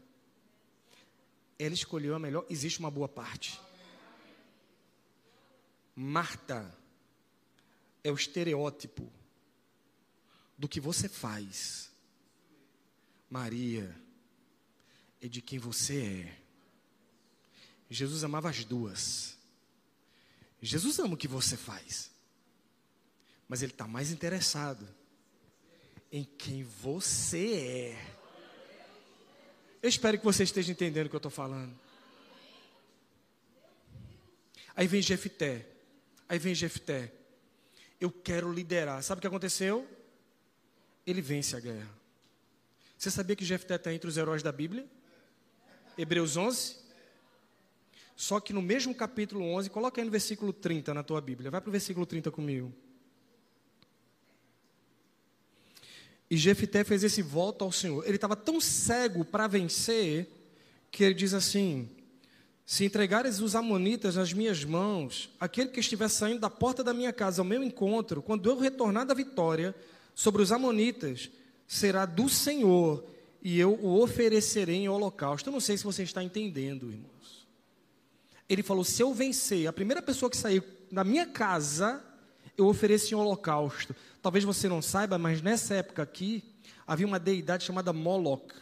[1.57, 2.45] Ela escolheu a melhor.
[2.47, 3.59] Existe uma boa parte.
[5.95, 6.71] Marta
[8.03, 9.11] é o estereótipo
[10.55, 11.91] do que você faz.
[13.27, 13.95] Maria
[15.19, 16.41] é de quem você é.
[17.89, 19.35] Jesus amava as duas.
[20.61, 22.11] Jesus ama o que você faz.
[23.47, 24.87] Mas ele está mais interessado
[26.11, 28.15] em quem você é.
[29.81, 31.73] Eu espero que você esteja entendendo o que eu estou falando.
[34.75, 35.67] Aí vem Jefté.
[36.27, 37.11] Aí vem Jefté.
[37.99, 39.01] Eu quero liderar.
[39.03, 39.87] Sabe o que aconteceu?
[41.05, 41.89] ele vence a guerra.
[42.97, 44.85] Você sabia que Jefté está entre os heróis da Bíblia?
[45.97, 46.77] Hebreus 11.
[48.15, 51.49] Só que no mesmo capítulo 11, coloca aí no versículo 30 na tua Bíblia.
[51.49, 52.71] Vai para o versículo 30 comigo.
[56.31, 58.05] E Jefté fez esse voto ao Senhor.
[58.05, 60.29] Ele estava tão cego para vencer
[60.89, 61.89] que ele diz assim:
[62.65, 67.11] Se entregares os amonitas nas minhas mãos, aquele que estiver saindo da porta da minha
[67.11, 69.75] casa ao meu encontro, quando eu retornar da vitória,
[70.15, 71.29] sobre os Amonitas
[71.67, 73.03] será do Senhor
[73.41, 75.49] e eu o oferecerei em holocausto.
[75.49, 77.45] Eu não sei se você está entendendo, irmãos.
[78.47, 82.01] Ele falou: se eu vencer, a primeira pessoa que sair da minha casa,
[82.57, 83.95] eu ofereço em holocausto.
[84.21, 86.43] Talvez você não saiba, mas nessa época aqui,
[86.85, 88.53] havia uma deidade chamada Moloch.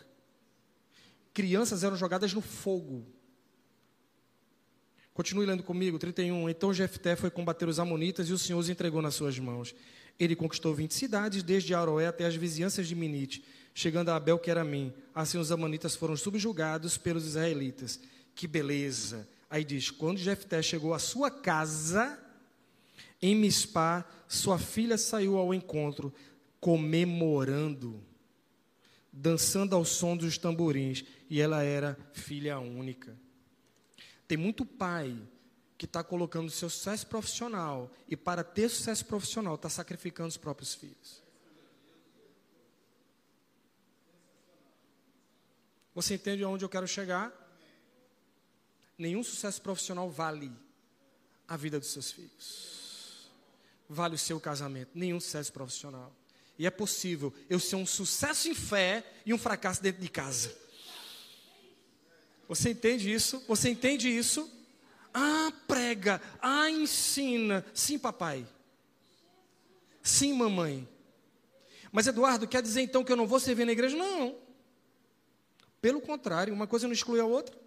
[1.34, 3.06] Crianças eram jogadas no fogo.
[5.14, 6.50] Continue lendo comigo, 31.
[6.50, 9.76] Então Jefté foi combater os amonitas e o Senhor os entregou nas suas mãos.
[10.18, 14.50] Ele conquistou 20 cidades, desde Aroé até as vizinhanças de Minite, chegando a Abel, que
[14.50, 14.94] era mim.
[15.14, 18.00] Assim os amonitas foram subjugados pelos israelitas.
[18.34, 19.28] Que beleza!
[19.50, 22.18] Aí diz: quando Jefté chegou à sua casa,
[23.22, 26.14] em Mispá, sua filha saiu ao encontro,
[26.60, 28.04] comemorando,
[29.12, 33.18] dançando ao som dos tamborins, e ela era filha única.
[34.28, 35.18] Tem muito pai
[35.78, 40.76] que está colocando seu sucesso profissional e para ter sucesso profissional está sacrificando os próprios
[40.76, 41.24] filhos.
[45.96, 47.34] Você entende aonde eu quero chegar?
[48.98, 50.52] Nenhum sucesso profissional vale
[51.48, 52.79] a vida dos seus filhos.
[53.90, 56.16] Vale o seu casamento, nenhum sucesso profissional.
[56.60, 60.56] E é possível eu ser um sucesso em fé e um fracasso dentro de casa.
[62.48, 63.44] Você entende isso?
[63.48, 64.48] Você entende isso?
[65.14, 66.22] Ah, prega.
[66.40, 67.66] Ah, ensina.
[67.74, 68.48] Sim, papai.
[70.04, 70.88] Sim, mamãe.
[71.92, 73.98] Mas Eduardo, quer dizer então que eu não vou servir na igreja?
[73.98, 74.36] Não.
[75.82, 77.58] Pelo contrário, uma coisa não exclui a outra.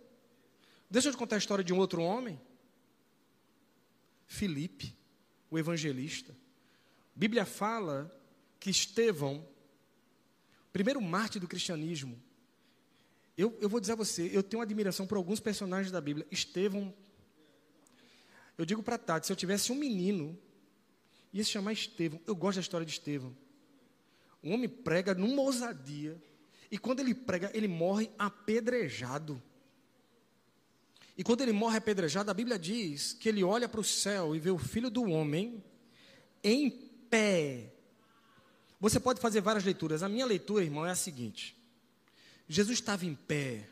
[0.91, 2.41] Deixa eu te contar a história de um outro homem.
[4.27, 4.95] Filipe,
[5.53, 6.33] o evangelista.
[7.15, 8.11] A Bíblia fala
[8.59, 9.47] que Estevão,
[10.73, 12.19] primeiro mártir do cristianismo,
[13.37, 16.27] eu, eu vou dizer a você, eu tenho admiração por alguns personagens da Bíblia.
[16.31, 16.93] Estevão,
[18.57, 20.39] eu digo para Tati, se eu tivesse um menino,
[21.35, 22.19] ia se chamar Estevão.
[22.27, 23.37] Eu gosto da história de Estevão.
[24.43, 26.21] Um homem prega numa ousadia,
[26.71, 29.41] e quando ele prega, ele morre apedrejado.
[31.17, 34.39] E quando ele morre apedrejado, a Bíblia diz que ele olha para o céu e
[34.39, 35.63] vê o filho do homem
[36.43, 37.73] em pé.
[38.81, 40.03] Você pode fazer várias leituras.
[40.03, 41.57] A minha leitura, irmão, é a seguinte:
[42.49, 43.69] Jesus estava em pé,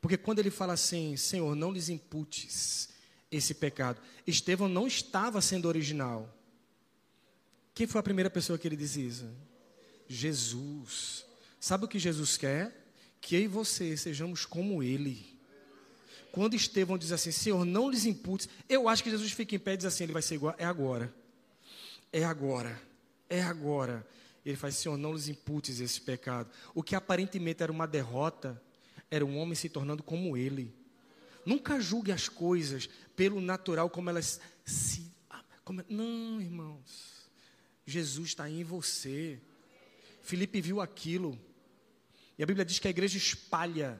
[0.00, 2.90] porque quando ele fala assim, Senhor, não lhes imputes
[3.30, 6.32] esse pecado, Estevão não estava sendo original.
[7.74, 9.28] Quem foi a primeira pessoa que ele diz isso?
[10.08, 11.26] Jesus.
[11.60, 12.86] Sabe o que Jesus quer?
[13.20, 15.35] Que eu e você sejamos como ele
[16.36, 19.72] quando Estevão diz assim, Senhor, não lhes imputes, eu acho que Jesus fica em pé
[19.72, 21.10] e diz assim, ele vai ser igual, é agora,
[22.12, 22.78] é agora,
[23.26, 24.06] é agora.
[24.44, 26.50] Ele faz, Senhor, não lhes imputes esse pecado.
[26.74, 28.62] O que aparentemente era uma derrota,
[29.10, 30.74] era um homem se tornando como ele.
[31.46, 35.10] Nunca julgue as coisas pelo natural como elas se.
[35.64, 37.30] Como, não, irmãos.
[37.86, 39.40] Jesus está em você.
[40.20, 41.40] Felipe viu aquilo.
[42.36, 43.98] E a Bíblia diz que a igreja espalha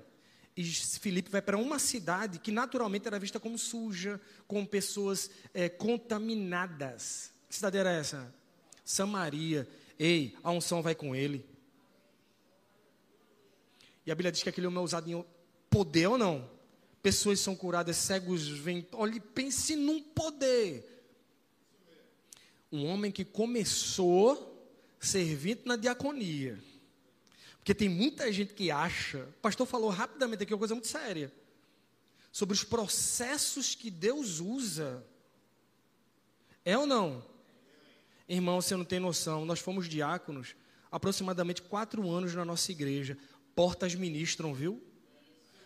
[0.56, 5.68] e Filipe vai para uma cidade que naturalmente era vista como suja, com pessoas é,
[5.68, 7.30] contaminadas.
[7.46, 8.34] Que cidade era essa?
[8.82, 9.68] Samaria.
[9.98, 11.44] Ei, a unção vai com ele.
[14.06, 15.22] E a Bíblia diz que aquele homem é usado em
[15.68, 16.48] poder ou não?
[17.02, 18.86] Pessoas são curadas, cegos vêm.
[18.92, 21.04] Olhe, pense num poder.
[22.72, 24.54] Um homem que começou
[24.98, 26.58] servindo na diaconia
[27.66, 31.32] porque tem muita gente que acha, o pastor falou rapidamente aqui uma coisa muito séria,
[32.30, 35.04] sobre os processos que Deus usa.
[36.64, 37.24] É ou não?
[38.28, 40.54] Irmão, você não tem noção, nós fomos diáconos
[40.92, 43.18] aproximadamente quatro anos na nossa igreja.
[43.52, 44.80] Portas ministram, viu?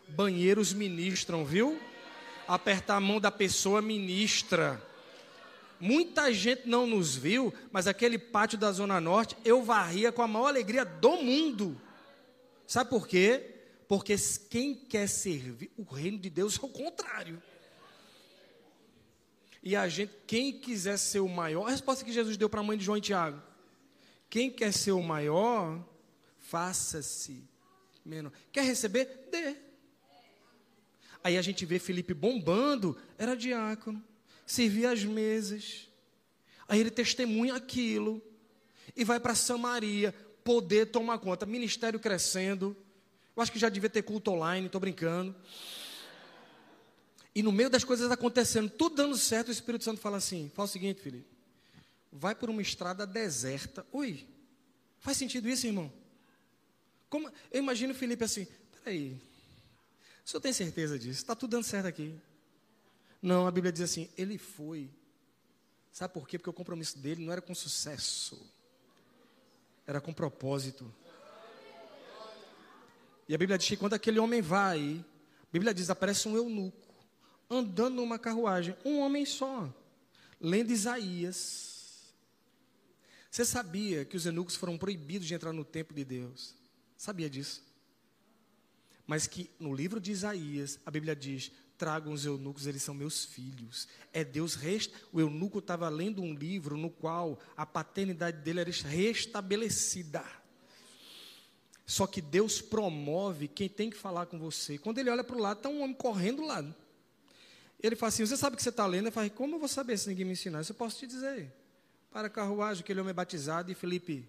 [0.08, 1.78] Banheiros ministram, viu?
[2.48, 4.82] Apertar a mão da pessoa ministra.
[5.78, 10.26] Muita gente não nos viu, mas aquele pátio da Zona Norte eu varria com a
[10.26, 11.78] maior alegria do mundo.
[12.70, 13.52] Sabe por quê?
[13.88, 14.14] Porque
[14.48, 17.42] quem quer servir o reino de Deus é o contrário.
[19.60, 22.62] E a gente, quem quiser ser o maior, a resposta que Jesus deu para a
[22.62, 23.42] mãe de João e Tiago:
[24.28, 25.84] quem quer ser o maior,
[26.38, 27.42] faça-se
[28.04, 28.30] menor.
[28.52, 29.26] Quer receber?
[29.32, 29.56] Dê.
[31.24, 34.00] Aí a gente vê Felipe bombando, era diácono,
[34.46, 35.88] servia as mesas.
[36.68, 38.22] Aí ele testemunha aquilo
[38.94, 40.14] e vai para Samaria,
[40.50, 41.46] poder tomar conta.
[41.46, 42.76] Ministério crescendo.
[43.36, 45.32] Eu acho que já devia ter culto online, estou brincando.
[47.32, 50.66] E no meio das coisas acontecendo, tudo dando certo, o Espírito Santo fala assim: fala
[50.66, 51.28] o seguinte, Felipe.
[52.10, 53.86] Vai por uma estrada deserta.
[53.92, 54.26] Oi,
[54.98, 55.92] faz sentido isso, irmão?
[57.08, 59.22] Como, eu imagino o Felipe assim: peraí,
[60.26, 61.20] o senhor tem certeza disso?
[61.20, 62.12] Está tudo dando certo aqui.
[63.22, 64.90] Não, a Bíblia diz assim: ele foi.
[65.92, 66.40] Sabe por quê?
[66.40, 68.59] Porque o compromisso dele não era com sucesso
[69.90, 70.92] era com propósito.
[73.28, 75.04] E a Bíblia diz que quando aquele homem vai,
[75.42, 76.94] a Bíblia diz: aparece um eunuco,
[77.50, 79.68] andando numa carruagem, um homem só,
[80.40, 82.14] lendo Isaías.
[83.28, 86.54] Você sabia que os eunucos foram proibidos de entrar no templo de Deus?
[86.96, 87.64] Sabia disso?
[89.06, 91.50] Mas que no livro de Isaías, a Bíblia diz:
[91.80, 93.88] tragam os eunucos, eles são meus filhos.
[94.12, 94.92] É Deus, rest...
[95.10, 100.22] o eunuco estava lendo um livro no qual a paternidade dele era restabelecida.
[101.86, 104.76] Só que Deus promove quem tem que falar com você.
[104.76, 106.62] Quando ele olha para o lado, está um homem correndo lá.
[107.82, 109.06] Ele fala assim: Você sabe o que você está lendo?
[109.06, 110.60] Ele fala: Como eu vou saber se ninguém me ensinar?
[110.60, 111.50] Isso eu posso te dizer.
[112.12, 113.72] Para a carruagem, aquele homem é batizado.
[113.72, 114.28] E Felipe.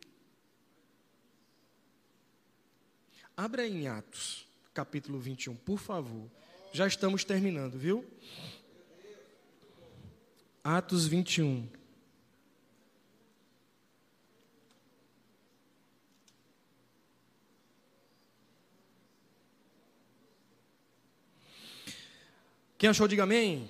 [3.36, 6.30] Abra em Atos, capítulo 21, por favor.
[6.74, 8.06] Já estamos terminando, viu?
[10.64, 11.68] Atos 21.
[22.78, 23.70] Quem achou, diga amém.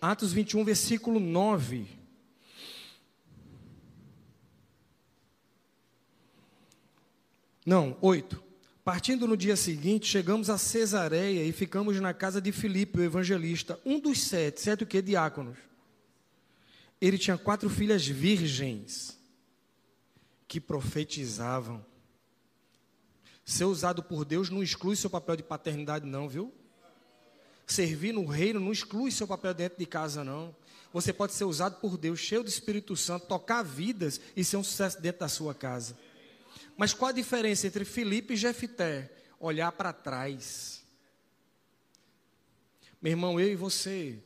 [0.00, 1.86] Atos 21, versículo 9.
[7.64, 8.42] Não, 8.
[8.84, 13.80] Partindo no dia seguinte, chegamos a Cesareia e ficamos na casa de Filipe, o evangelista,
[13.82, 15.00] um dos sete, sete o quê?
[15.00, 15.56] Diáconos.
[17.00, 19.18] Ele tinha quatro filhas virgens
[20.46, 21.84] que profetizavam.
[23.42, 26.52] Ser usado por Deus não exclui seu papel de paternidade, não, viu?
[27.66, 30.54] Servir no reino não exclui seu papel dentro de casa, não.
[30.92, 34.62] Você pode ser usado por Deus, cheio do Espírito Santo, tocar vidas e ser um
[34.62, 35.96] sucesso dentro da sua casa.
[36.76, 39.12] Mas qual a diferença entre Filipe e Jefité?
[39.38, 40.84] Olhar para trás.
[43.00, 44.18] Meu irmão, eu e você,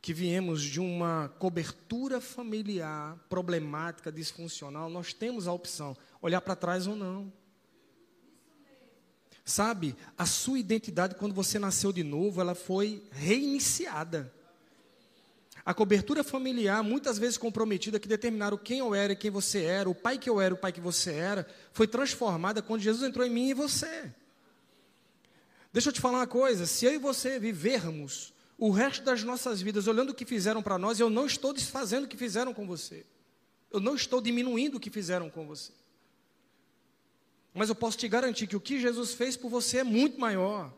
[0.00, 6.88] que viemos de uma cobertura familiar problemática, disfuncional, nós temos a opção, olhar para trás
[6.88, 7.32] ou não.
[9.44, 14.32] Sabe, a sua identidade quando você nasceu de novo, ela foi reiniciada.
[15.64, 19.88] A cobertura familiar, muitas vezes comprometida, que determinaram quem eu era e quem você era,
[19.88, 23.24] o pai que eu era, o pai que você era, foi transformada quando Jesus entrou
[23.24, 24.12] em mim e você.
[25.72, 29.62] Deixa eu te falar uma coisa: se eu e você vivermos o resto das nossas
[29.62, 32.66] vidas olhando o que fizeram para nós, eu não estou desfazendo o que fizeram com
[32.66, 33.06] você.
[33.70, 35.72] Eu não estou diminuindo o que fizeram com você.
[37.54, 40.72] Mas eu posso te garantir que o que Jesus fez por você é muito maior.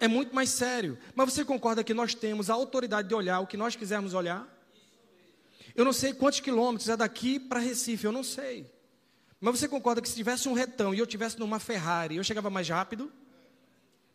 [0.00, 0.98] É muito mais sério.
[1.14, 4.48] Mas você concorda que nós temos a autoridade de olhar o que nós quisermos olhar?
[5.74, 8.70] Eu não sei quantos quilômetros é daqui para Recife, eu não sei.
[9.40, 12.48] Mas você concorda que se tivesse um retão e eu tivesse numa Ferrari, eu chegava
[12.48, 13.12] mais rápido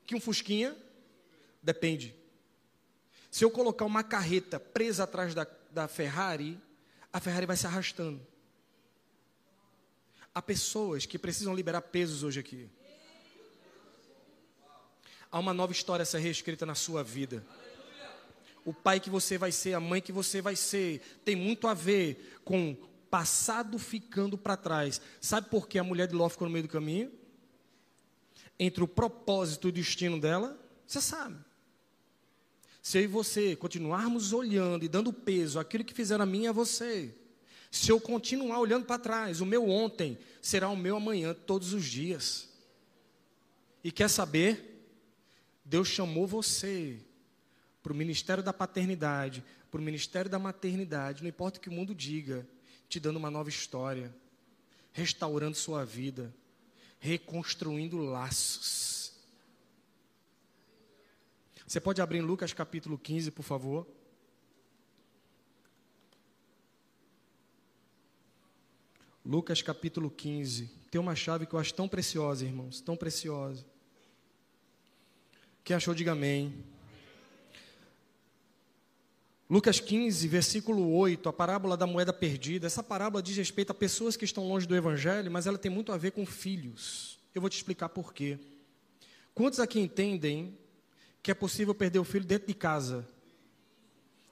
[0.06, 0.76] que um Fusquinha?
[1.62, 2.16] Depende.
[3.30, 6.60] Se eu colocar uma carreta presa atrás da, da Ferrari,
[7.14, 8.26] a Ferrari vai se arrastando.
[10.34, 12.70] Há pessoas que precisam liberar pesos hoje aqui.
[15.32, 17.46] Há uma nova história a ser reescrita na sua vida.
[18.66, 21.74] O pai que você vai ser, a mãe que você vai ser, tem muito a
[21.74, 22.76] ver com
[23.10, 25.02] passado ficando para trás.
[25.22, 27.12] Sabe por que a mulher de Ló ficou no meio do caminho?
[28.60, 31.38] Entre o propósito e o destino dela, você sabe.
[32.82, 36.48] Se eu e você continuarmos olhando e dando peso àquilo que fizeram a mim e
[36.48, 37.14] a você,
[37.72, 41.86] se eu continuar olhando para trás, o meu ontem será o meu amanhã todos os
[41.86, 42.50] dias.
[43.84, 44.79] E quer saber?
[45.70, 47.00] Deus chamou você
[47.84, 51.72] para o ministério da paternidade, para o ministério da maternidade, não importa o que o
[51.72, 52.48] mundo diga,
[52.90, 54.12] te dando uma nova história,
[54.92, 56.34] restaurando sua vida,
[56.98, 59.14] reconstruindo laços.
[61.68, 63.88] Você pode abrir em Lucas capítulo 15, por favor?
[69.24, 70.66] Lucas capítulo 15.
[70.90, 73.64] Tem uma chave que eu acho tão preciosa, irmãos, tão preciosa.
[75.70, 76.52] Quem achou, diga amém.
[79.48, 82.66] Lucas 15, versículo 8, a parábola da moeda perdida.
[82.66, 85.92] Essa parábola diz respeito a pessoas que estão longe do evangelho, mas ela tem muito
[85.92, 87.20] a ver com filhos.
[87.36, 88.40] Eu vou te explicar por quê.
[89.36, 90.58] Quantos aqui entendem
[91.22, 93.08] que é possível perder o filho dentro de casa?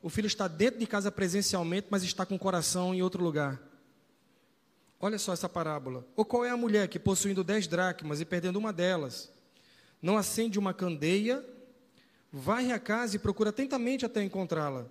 [0.02, 3.62] O filho está dentro de casa presencialmente, mas está com o coração em outro lugar.
[5.00, 6.04] Olha só essa parábola.
[6.16, 9.37] Ou qual é a mulher que, possuindo dez dracmas e perdendo uma delas,
[10.02, 11.44] não acende uma candeia,
[12.32, 14.90] vai à casa e procura atentamente até encontrá-la.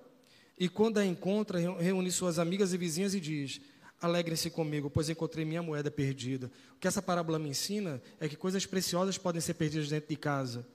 [0.59, 3.61] E quando a encontra, reúne suas amigas e vizinhas e diz:
[4.00, 6.50] Alegre-se comigo, pois encontrei minha moeda perdida.
[6.74, 10.16] O que essa parábola me ensina é que coisas preciosas podem ser perdidas dentro de
[10.16, 10.66] casa.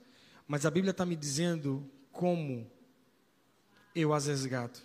[0.46, 2.70] Mas a Bíblia está me dizendo como
[3.94, 4.82] eu as resgato.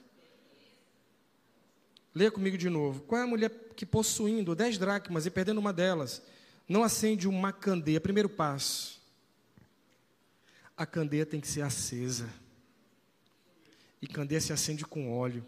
[2.13, 3.01] Leia comigo de novo.
[3.01, 6.21] Qual é a mulher que possuindo dez dracmas e perdendo uma delas,
[6.67, 8.01] não acende uma candeia?
[8.01, 8.96] Primeiro passo.
[10.77, 12.29] A candeia tem que ser acesa.
[13.99, 15.43] E candeia se acende com óleo.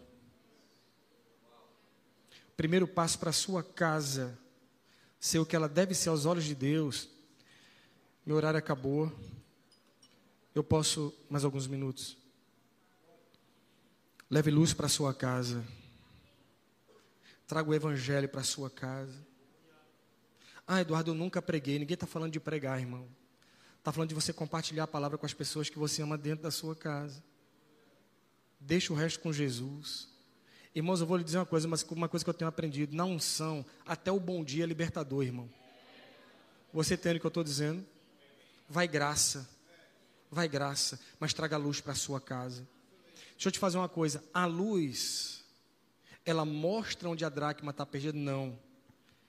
[2.56, 4.36] primeiro passo para a sua casa
[5.18, 7.08] ser o que ela deve ser aos olhos de Deus.
[8.26, 9.10] Meu horário acabou.
[10.54, 12.18] Eu posso mais alguns minutos.
[14.28, 15.64] Leve luz para a sua casa.
[17.46, 19.26] Traga o evangelho para a sua casa.
[20.66, 21.78] Ah, Eduardo, eu nunca preguei.
[21.78, 23.08] Ninguém está falando de pregar, irmão.
[23.80, 26.50] Está falando de você compartilhar a palavra com as pessoas que você ama dentro da
[26.50, 27.24] sua casa.
[28.60, 30.06] Deixa o resto com Jesus.
[30.74, 33.06] Irmãos, eu vou lhe dizer uma coisa, mas uma coisa que eu tenho aprendido: na
[33.06, 35.50] unção, até o bom dia é libertador, irmão.
[36.74, 37.84] Você entende o que eu estou dizendo?
[38.68, 39.48] Vai graça,
[40.30, 42.68] vai graça, mas traga luz para a sua casa.
[43.32, 45.42] Deixa eu te fazer uma coisa: a luz,
[46.22, 48.16] ela mostra onde a dracma está perdida?
[48.16, 48.58] Não.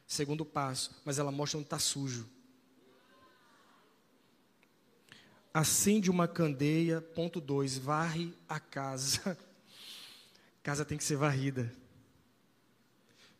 [0.06, 2.30] Segundo passo, mas ela mostra onde está sujo.
[5.54, 9.38] Acende uma candeia, ponto 2, varre a casa.
[10.64, 11.74] Casa tem que ser varrida.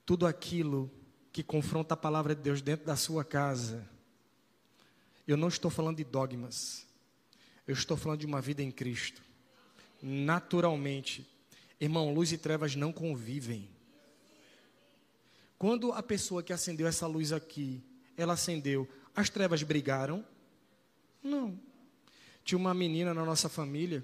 [0.05, 0.91] Tudo aquilo
[1.32, 3.88] que confronta a palavra de Deus dentro da sua casa.
[5.28, 6.86] Eu não estou falando de dogmas.
[7.68, 9.22] Eu estou falando de uma vida em Cristo.
[10.01, 11.30] Naturalmente,
[11.80, 13.70] irmão, luz e trevas não convivem.
[15.59, 17.84] Quando a pessoa que acendeu essa luz aqui,
[18.18, 20.26] ela acendeu, as trevas brigaram?
[21.24, 21.57] Não.
[22.43, 24.03] Tinha uma menina na nossa família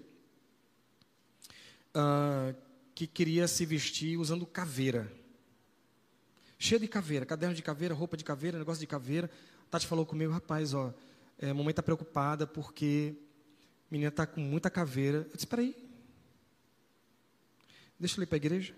[1.96, 2.56] uh,
[2.94, 5.12] que queria se vestir usando caveira.
[6.60, 9.30] Cheia de caveira, caderno de caveira, roupa de caveira, negócio de caveira.
[9.68, 10.94] A Tati falou comigo, rapaz, ó,
[11.38, 13.16] é, mamãe está preocupada porque
[13.90, 15.20] a menina está com muita caveira.
[15.20, 15.76] Eu disse, espera aí.
[18.00, 18.76] Deixa eu ir para a igreja.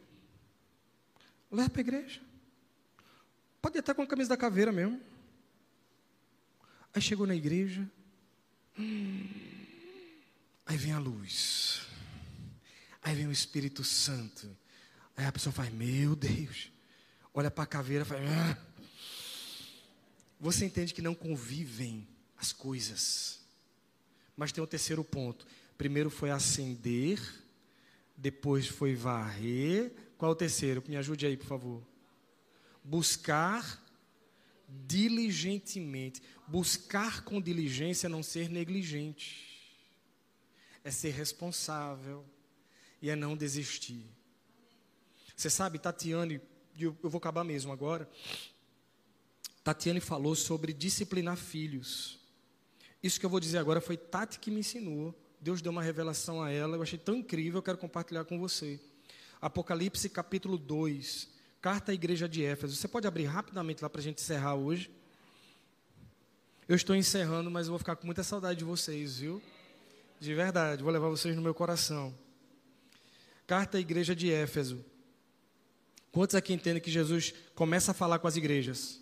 [1.51, 2.22] Leva para a igreja.
[3.62, 5.01] Pode estar com a camisa da caveira mesmo.
[6.93, 7.89] Aí chegou na igreja.
[8.78, 9.28] Hum,
[10.70, 11.82] aí vem a luz.
[13.02, 14.56] Aí vem o Espírito Santo.
[15.18, 16.72] Aí a pessoa faz, meu Deus.
[17.34, 18.22] Olha para a caveira e faz.
[18.30, 18.58] Ah.
[20.40, 22.08] Você entende que não convivem
[22.38, 23.40] as coisas.
[24.38, 25.48] Mas tem o terceiro ponto.
[25.76, 27.20] Primeiro foi acender,
[28.16, 29.92] depois foi varrer.
[30.20, 30.84] Qual é o terceiro?
[30.88, 31.84] Me ajude aí, por favor.
[32.84, 33.84] Buscar
[34.86, 36.22] diligentemente.
[36.48, 39.49] Buscar com diligência não ser negligente.
[40.84, 42.26] É ser responsável
[43.02, 44.06] e é não desistir.
[45.36, 46.42] Você sabe, Tatiane,
[46.78, 48.10] eu vou acabar mesmo agora.
[49.64, 52.20] Tatiane falou sobre disciplinar filhos.
[53.02, 55.16] Isso que eu vou dizer agora foi Tati que me ensinou.
[55.40, 58.80] Deus deu uma revelação a ela, eu achei tão incrível, eu quero compartilhar com você.
[59.42, 61.30] Apocalipse capítulo 2,
[61.62, 62.76] carta à igreja de Éfeso.
[62.76, 64.92] Você pode abrir rapidamente lá para a gente encerrar hoje?
[66.68, 69.42] Eu estou encerrando, mas eu vou ficar com muita saudade de vocês, viu?
[70.20, 72.14] De verdade, vou levar vocês no meu coração.
[73.48, 74.84] Carta à igreja de Éfeso.
[76.12, 79.00] Quantos aqui entendem que Jesus começa a falar com as igrejas?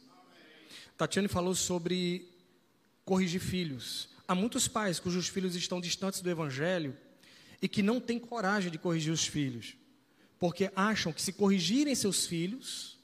[0.96, 2.30] Tatiane falou sobre
[3.04, 4.10] corrigir filhos.
[4.28, 6.96] Há muitos pais cujos filhos estão distantes do evangelho
[7.60, 9.76] e que não têm coragem de corrigir os filhos,
[10.38, 13.00] porque acham que se corrigirem seus filhos,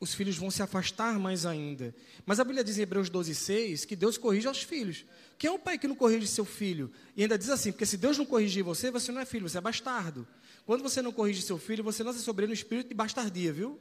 [0.00, 1.94] os filhos vão se afastar mais ainda.
[2.26, 5.04] Mas a Bíblia diz em Hebreus 12,6 que Deus corrige aos filhos.
[5.42, 6.88] Quem é o pai que não corrige seu filho?
[7.16, 9.58] E ainda diz assim: porque se Deus não corrigir você, você não é filho, você
[9.58, 10.24] é bastardo.
[10.64, 13.76] Quando você não corrige seu filho, você lança sobre ele um espírito de bastardia, viu?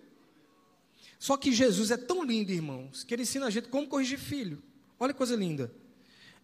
[1.20, 4.60] Só que Jesus é tão lindo, irmãos, que ele ensina a gente como corrigir filho.
[5.00, 5.72] Olha que coisa linda.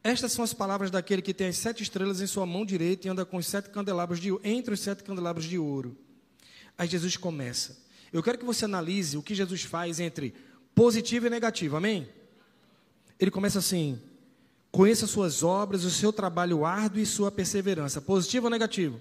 [0.04, 3.10] Estas são as palavras daquele que tem as sete estrelas em sua mão direita e
[3.10, 5.98] anda com os sete candelabros de entre os sete candelabros de ouro.
[6.78, 7.84] Aí Jesus começa.
[8.14, 10.36] Eu quero que você analise o que Jesus faz entre
[10.76, 12.08] positivo e negativo, amém?
[13.20, 14.00] Ele começa assim:
[14.78, 18.00] conheça suas obras, o seu trabalho árduo e sua perseverança.
[18.00, 19.00] Positivo ou negativo?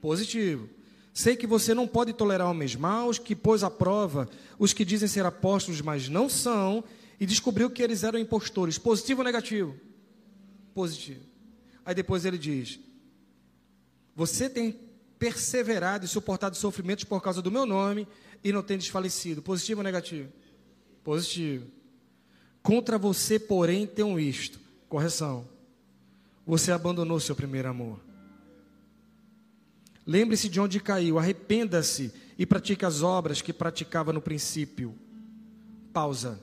[0.00, 0.68] Positivo.
[1.12, 5.08] Sei que você não pode tolerar homens maus, que pôs à prova os que dizem
[5.08, 6.84] ser apóstolos, mas não são,
[7.18, 8.78] e descobriu que eles eram impostores.
[8.78, 9.74] Positivo ou negativo?
[10.72, 11.24] Positivo.
[11.84, 12.78] Aí depois ele diz:
[14.14, 14.78] Você tem
[15.18, 18.06] perseverado e suportado sofrimentos por causa do meu nome
[18.44, 19.42] e não tem desfalecido.
[19.42, 20.32] Positivo ou negativo?
[21.02, 21.66] Positivo.
[22.62, 24.59] Contra você, porém, tenho isto.
[24.90, 25.48] Correção.
[26.46, 27.98] Você abandonou seu primeiro amor.
[30.06, 34.94] Lembre-se de onde caiu, arrependa-se e pratique as obras que praticava no princípio.
[35.94, 36.38] Pausa.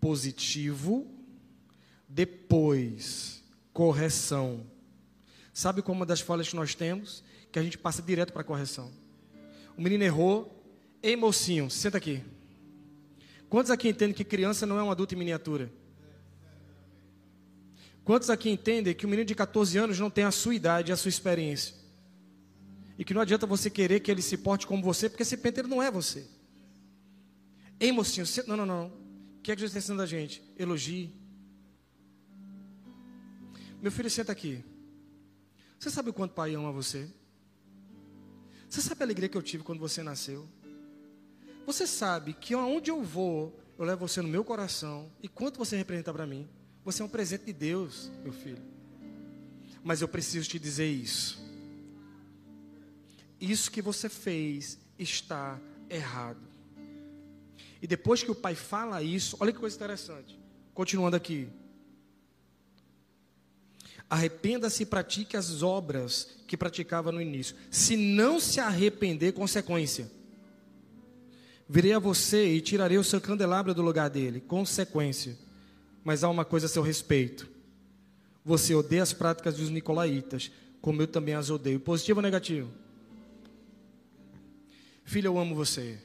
[0.00, 1.10] Positivo,
[2.08, 3.42] depois
[3.72, 4.64] correção.
[5.52, 7.24] Sabe como uma das falhas que nós temos?
[7.56, 8.92] que a gente passa direto para a correção.
[9.78, 10.62] O menino errou.
[11.02, 12.22] Ei, mocinho, senta aqui.
[13.48, 15.72] Quantos aqui entendem que criança não é um adulto em miniatura?
[18.06, 20.96] Quantos aqui entendem que o menino de 14 anos não tem a sua idade a
[20.96, 21.74] sua experiência?
[22.96, 25.68] E que não adianta você querer que ele se porte como você, porque esse penteiro
[25.68, 26.24] não é você.
[27.80, 28.44] Ei, mocinho, você...
[28.44, 28.86] não, não, não.
[28.86, 30.40] O que é que Jesus está ensinando a gente?
[30.56, 31.12] Elogie.
[33.82, 34.64] Meu filho, senta aqui.
[35.76, 37.10] Você sabe o quanto o pai ama você?
[38.70, 40.48] Você sabe a alegria que eu tive quando você nasceu?
[41.66, 45.10] Você sabe que aonde eu vou, eu levo você no meu coração.
[45.20, 46.48] E quanto você representa para mim?
[46.86, 48.62] Você é um presente de Deus, meu filho.
[49.82, 51.36] Mas eu preciso te dizer isso.
[53.40, 55.60] Isso que você fez está
[55.90, 56.38] errado.
[57.82, 60.38] E depois que o pai fala isso, olha que coisa interessante.
[60.72, 61.48] Continuando aqui.
[64.08, 67.56] Arrependa-se e pratique as obras que praticava no início.
[67.68, 70.08] Se não se arrepender, consequência.
[71.68, 74.40] Virei a você e tirarei o seu candelabro do lugar dele.
[74.40, 75.45] Consequência.
[76.06, 77.48] Mas há uma coisa a seu respeito.
[78.44, 81.80] Você odeia as práticas dos nicolaítas, como eu também as odeio.
[81.80, 82.70] Positivo ou negativo?
[85.02, 85.98] Filho, eu amo você.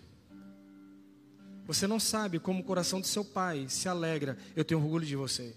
[1.67, 4.39] Você não sabe como o coração do seu pai se alegra.
[4.55, 5.55] Eu tenho orgulho de você.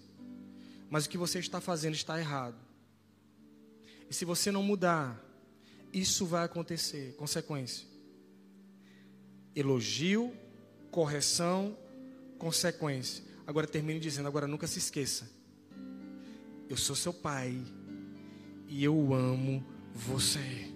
[0.91, 2.57] Mas o que você está fazendo está errado.
[4.07, 5.19] E se você não mudar,
[5.91, 7.15] isso vai acontecer.
[7.15, 7.87] Consequência:
[9.55, 10.31] elogio,
[10.91, 11.75] correção,
[12.37, 13.23] consequência.
[13.47, 15.29] Agora termine dizendo: agora nunca se esqueça.
[16.69, 17.61] Eu sou seu pai
[18.67, 20.71] e eu amo você.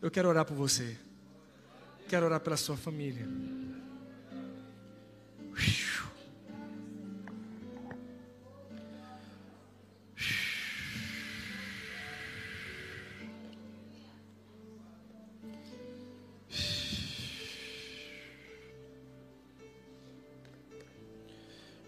[0.00, 0.96] Eu quero orar por você.
[2.08, 3.28] Quero orar pela sua família.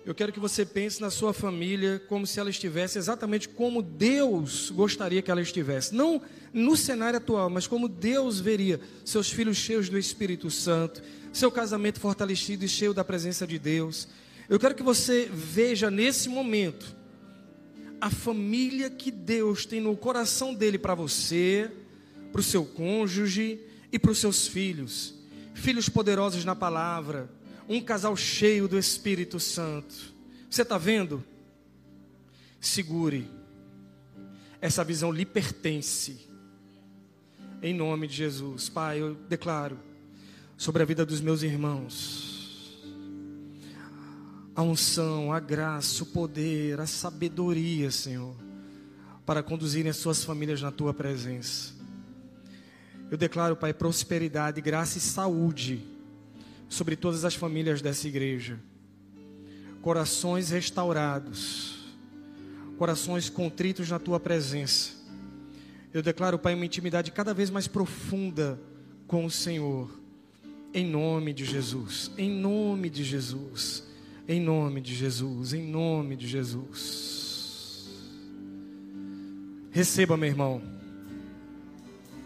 [0.05, 4.69] Eu quero que você pense na sua família como se ela estivesse exatamente como Deus
[4.71, 5.95] gostaria que ela estivesse.
[5.95, 6.21] Não
[6.53, 11.01] no cenário atual, mas como Deus veria seus filhos cheios do Espírito Santo,
[11.33, 14.09] seu casamento fortalecido e cheio da presença de Deus.
[14.49, 16.97] Eu quero que você veja nesse momento
[18.01, 21.71] a família que Deus tem no coração dele para você,
[22.33, 23.61] para o seu cônjuge
[23.93, 25.15] e para os seus filhos.
[25.55, 27.31] Filhos poderosos na palavra
[27.79, 29.95] um casal cheio do Espírito Santo.
[30.49, 31.25] Você está vendo?
[32.61, 33.29] Segure.
[34.61, 36.29] Essa visão lhe pertence.
[37.63, 38.69] Em nome de Jesus.
[38.69, 39.79] Pai, eu declaro
[40.57, 42.33] sobre a vida dos meus irmãos
[44.55, 48.37] a unção, a graça, o poder, a sabedoria, Senhor,
[49.25, 51.73] para conduzirem as suas famílias na tua presença.
[53.11, 55.92] Eu declaro, Pai, prosperidade, graça e saúde
[56.73, 58.59] sobre todas as famílias dessa igreja.
[59.83, 61.93] Corações restaurados,
[62.79, 64.93] corações contritos na tua presença.
[65.93, 68.59] Eu declaro, Pai, uma intimidade cada vez mais profunda
[69.07, 69.91] com o Senhor.
[70.73, 73.85] Em nome de Jesus, em nome de Jesus,
[74.27, 77.87] em nome de Jesus, em nome de Jesus.
[79.71, 80.63] Receba, meu irmão.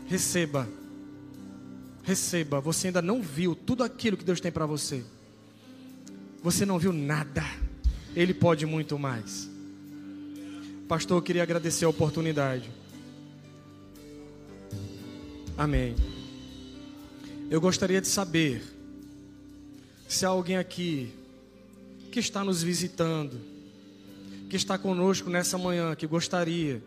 [0.07, 0.68] Receba.
[2.07, 5.02] Receba, você ainda não viu tudo aquilo que Deus tem para você.
[6.40, 7.42] Você não viu nada.
[8.14, 9.50] Ele pode muito mais.
[10.86, 12.70] Pastor, eu queria agradecer a oportunidade.
[15.59, 15.96] Amém.
[17.50, 18.62] Eu gostaria de saber
[20.07, 21.12] se há alguém aqui
[22.12, 23.36] que está nos visitando,
[24.48, 26.80] que está conosco nessa manhã, que gostaria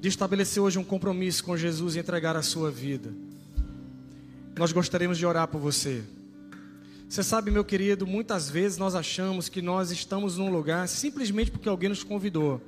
[0.00, 3.12] de estabelecer hoje um compromisso com Jesus e entregar a sua vida
[4.58, 6.02] nós gostaríamos de orar por você.
[7.08, 11.68] Você sabe, meu querido, muitas vezes nós achamos que nós estamos num lugar simplesmente porque
[11.68, 12.60] alguém nos convidou.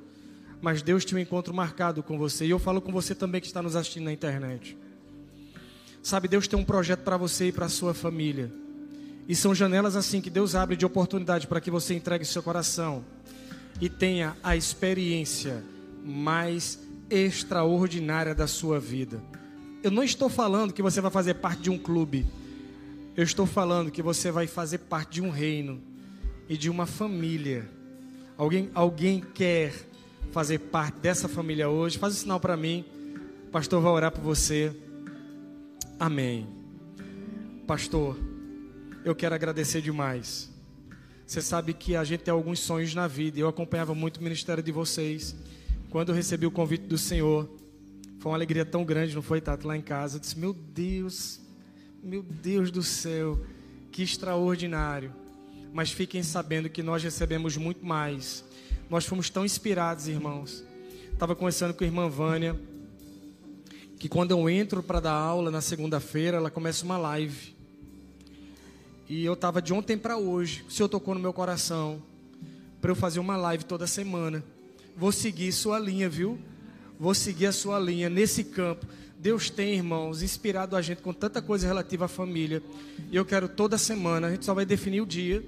[0.63, 2.47] Mas Deus tinha um encontro marcado com você.
[2.47, 4.79] E eu falo com você também que está nos assistindo na internet.
[6.03, 8.51] Sabe, Deus tem um projeto para você e para a sua família.
[9.29, 13.05] E são janelas assim que Deus abre de oportunidade para que você entregue seu coração
[13.81, 15.63] e tenha a experiência
[16.05, 16.79] mais
[17.11, 19.23] extraordinária da sua vida.
[19.83, 22.27] Eu não estou falando que você vai fazer parte de um clube.
[23.17, 25.81] Eu estou falando que você vai fazer parte de um reino
[26.49, 27.67] e de uma família.
[28.37, 29.73] Alguém, alguém quer
[30.33, 31.97] fazer parte dessa família hoje?
[31.97, 32.85] Faz um sinal para mim.
[33.49, 34.77] O pastor vai orar por você.
[35.99, 36.47] Amém.
[37.67, 38.19] Pastor,
[39.03, 40.51] eu quero agradecer demais.
[41.27, 43.41] Você sabe que a gente tem alguns sonhos na vida.
[43.41, 45.35] Eu acompanhava muito o ministério de vocês.
[45.89, 47.49] Quando eu recebi o convite do Senhor,
[48.21, 49.67] foi uma alegria tão grande, não foi, Tato?
[49.67, 50.17] Lá em casa.
[50.17, 51.41] Eu disse: Meu Deus,
[52.03, 53.41] meu Deus do céu,
[53.91, 55.11] que extraordinário.
[55.73, 58.45] Mas fiquem sabendo que nós recebemos muito mais.
[58.91, 60.63] Nós fomos tão inspirados, irmãos.
[61.11, 62.61] Estava conversando com a irmã Vânia,
[63.99, 67.57] que quando eu entro para dar aula na segunda-feira, ela começa uma live.
[69.09, 70.63] E eu estava de ontem para hoje.
[70.69, 72.03] O Senhor tocou no meu coração
[72.83, 74.45] para eu fazer uma live toda semana.
[74.95, 76.39] Vou seguir sua linha, viu?
[77.01, 78.85] Vou seguir a sua linha nesse campo.
[79.19, 82.63] Deus tem, irmãos, inspirado a gente com tanta coisa relativa à família.
[83.11, 85.43] E eu quero toda semana, a gente só vai definir o dia,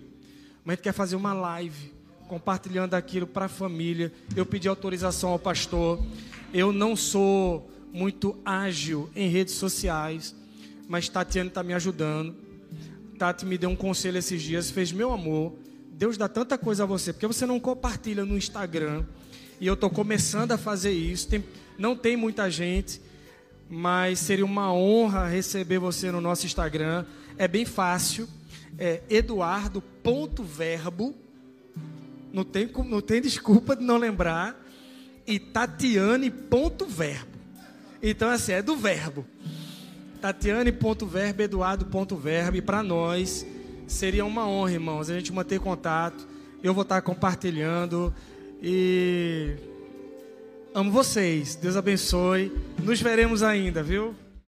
[0.65, 1.93] mas a gente quer fazer uma live
[2.27, 4.11] compartilhando aquilo para a família.
[4.35, 6.03] Eu pedi autorização ao pastor.
[6.55, 10.35] Eu não sou muito ágil em redes sociais,
[10.89, 12.35] mas Tatiana está me ajudando.
[13.19, 15.53] Tati me deu um conselho esses dias, fez meu amor.
[15.93, 19.05] Deus dá tanta coisa a você, porque você não compartilha no Instagram.
[19.63, 21.29] E eu estou começando a fazer isso.
[21.29, 21.45] Tem,
[21.79, 23.01] não tem muita gente,
[23.71, 27.05] mas seria uma honra receber você no nosso Instagram.
[27.39, 28.29] É bem fácil.
[28.77, 31.15] É eduardo.verbo.
[32.33, 34.61] Não tem, não tem desculpa de não lembrar.
[35.25, 37.39] E tatiane.verbo.
[38.03, 39.25] Então, assim, é do verbo.
[40.21, 42.57] Tatiane.verbo, Eduardo.verbo.
[42.57, 43.47] E para nós
[43.87, 46.27] seria uma honra, irmãos, a gente manter contato.
[46.65, 48.13] Eu vou estar compartilhando.
[48.63, 49.57] E
[50.73, 51.57] amo vocês.
[51.57, 52.53] Deus abençoe.
[52.83, 54.15] Nos veremos ainda, viu?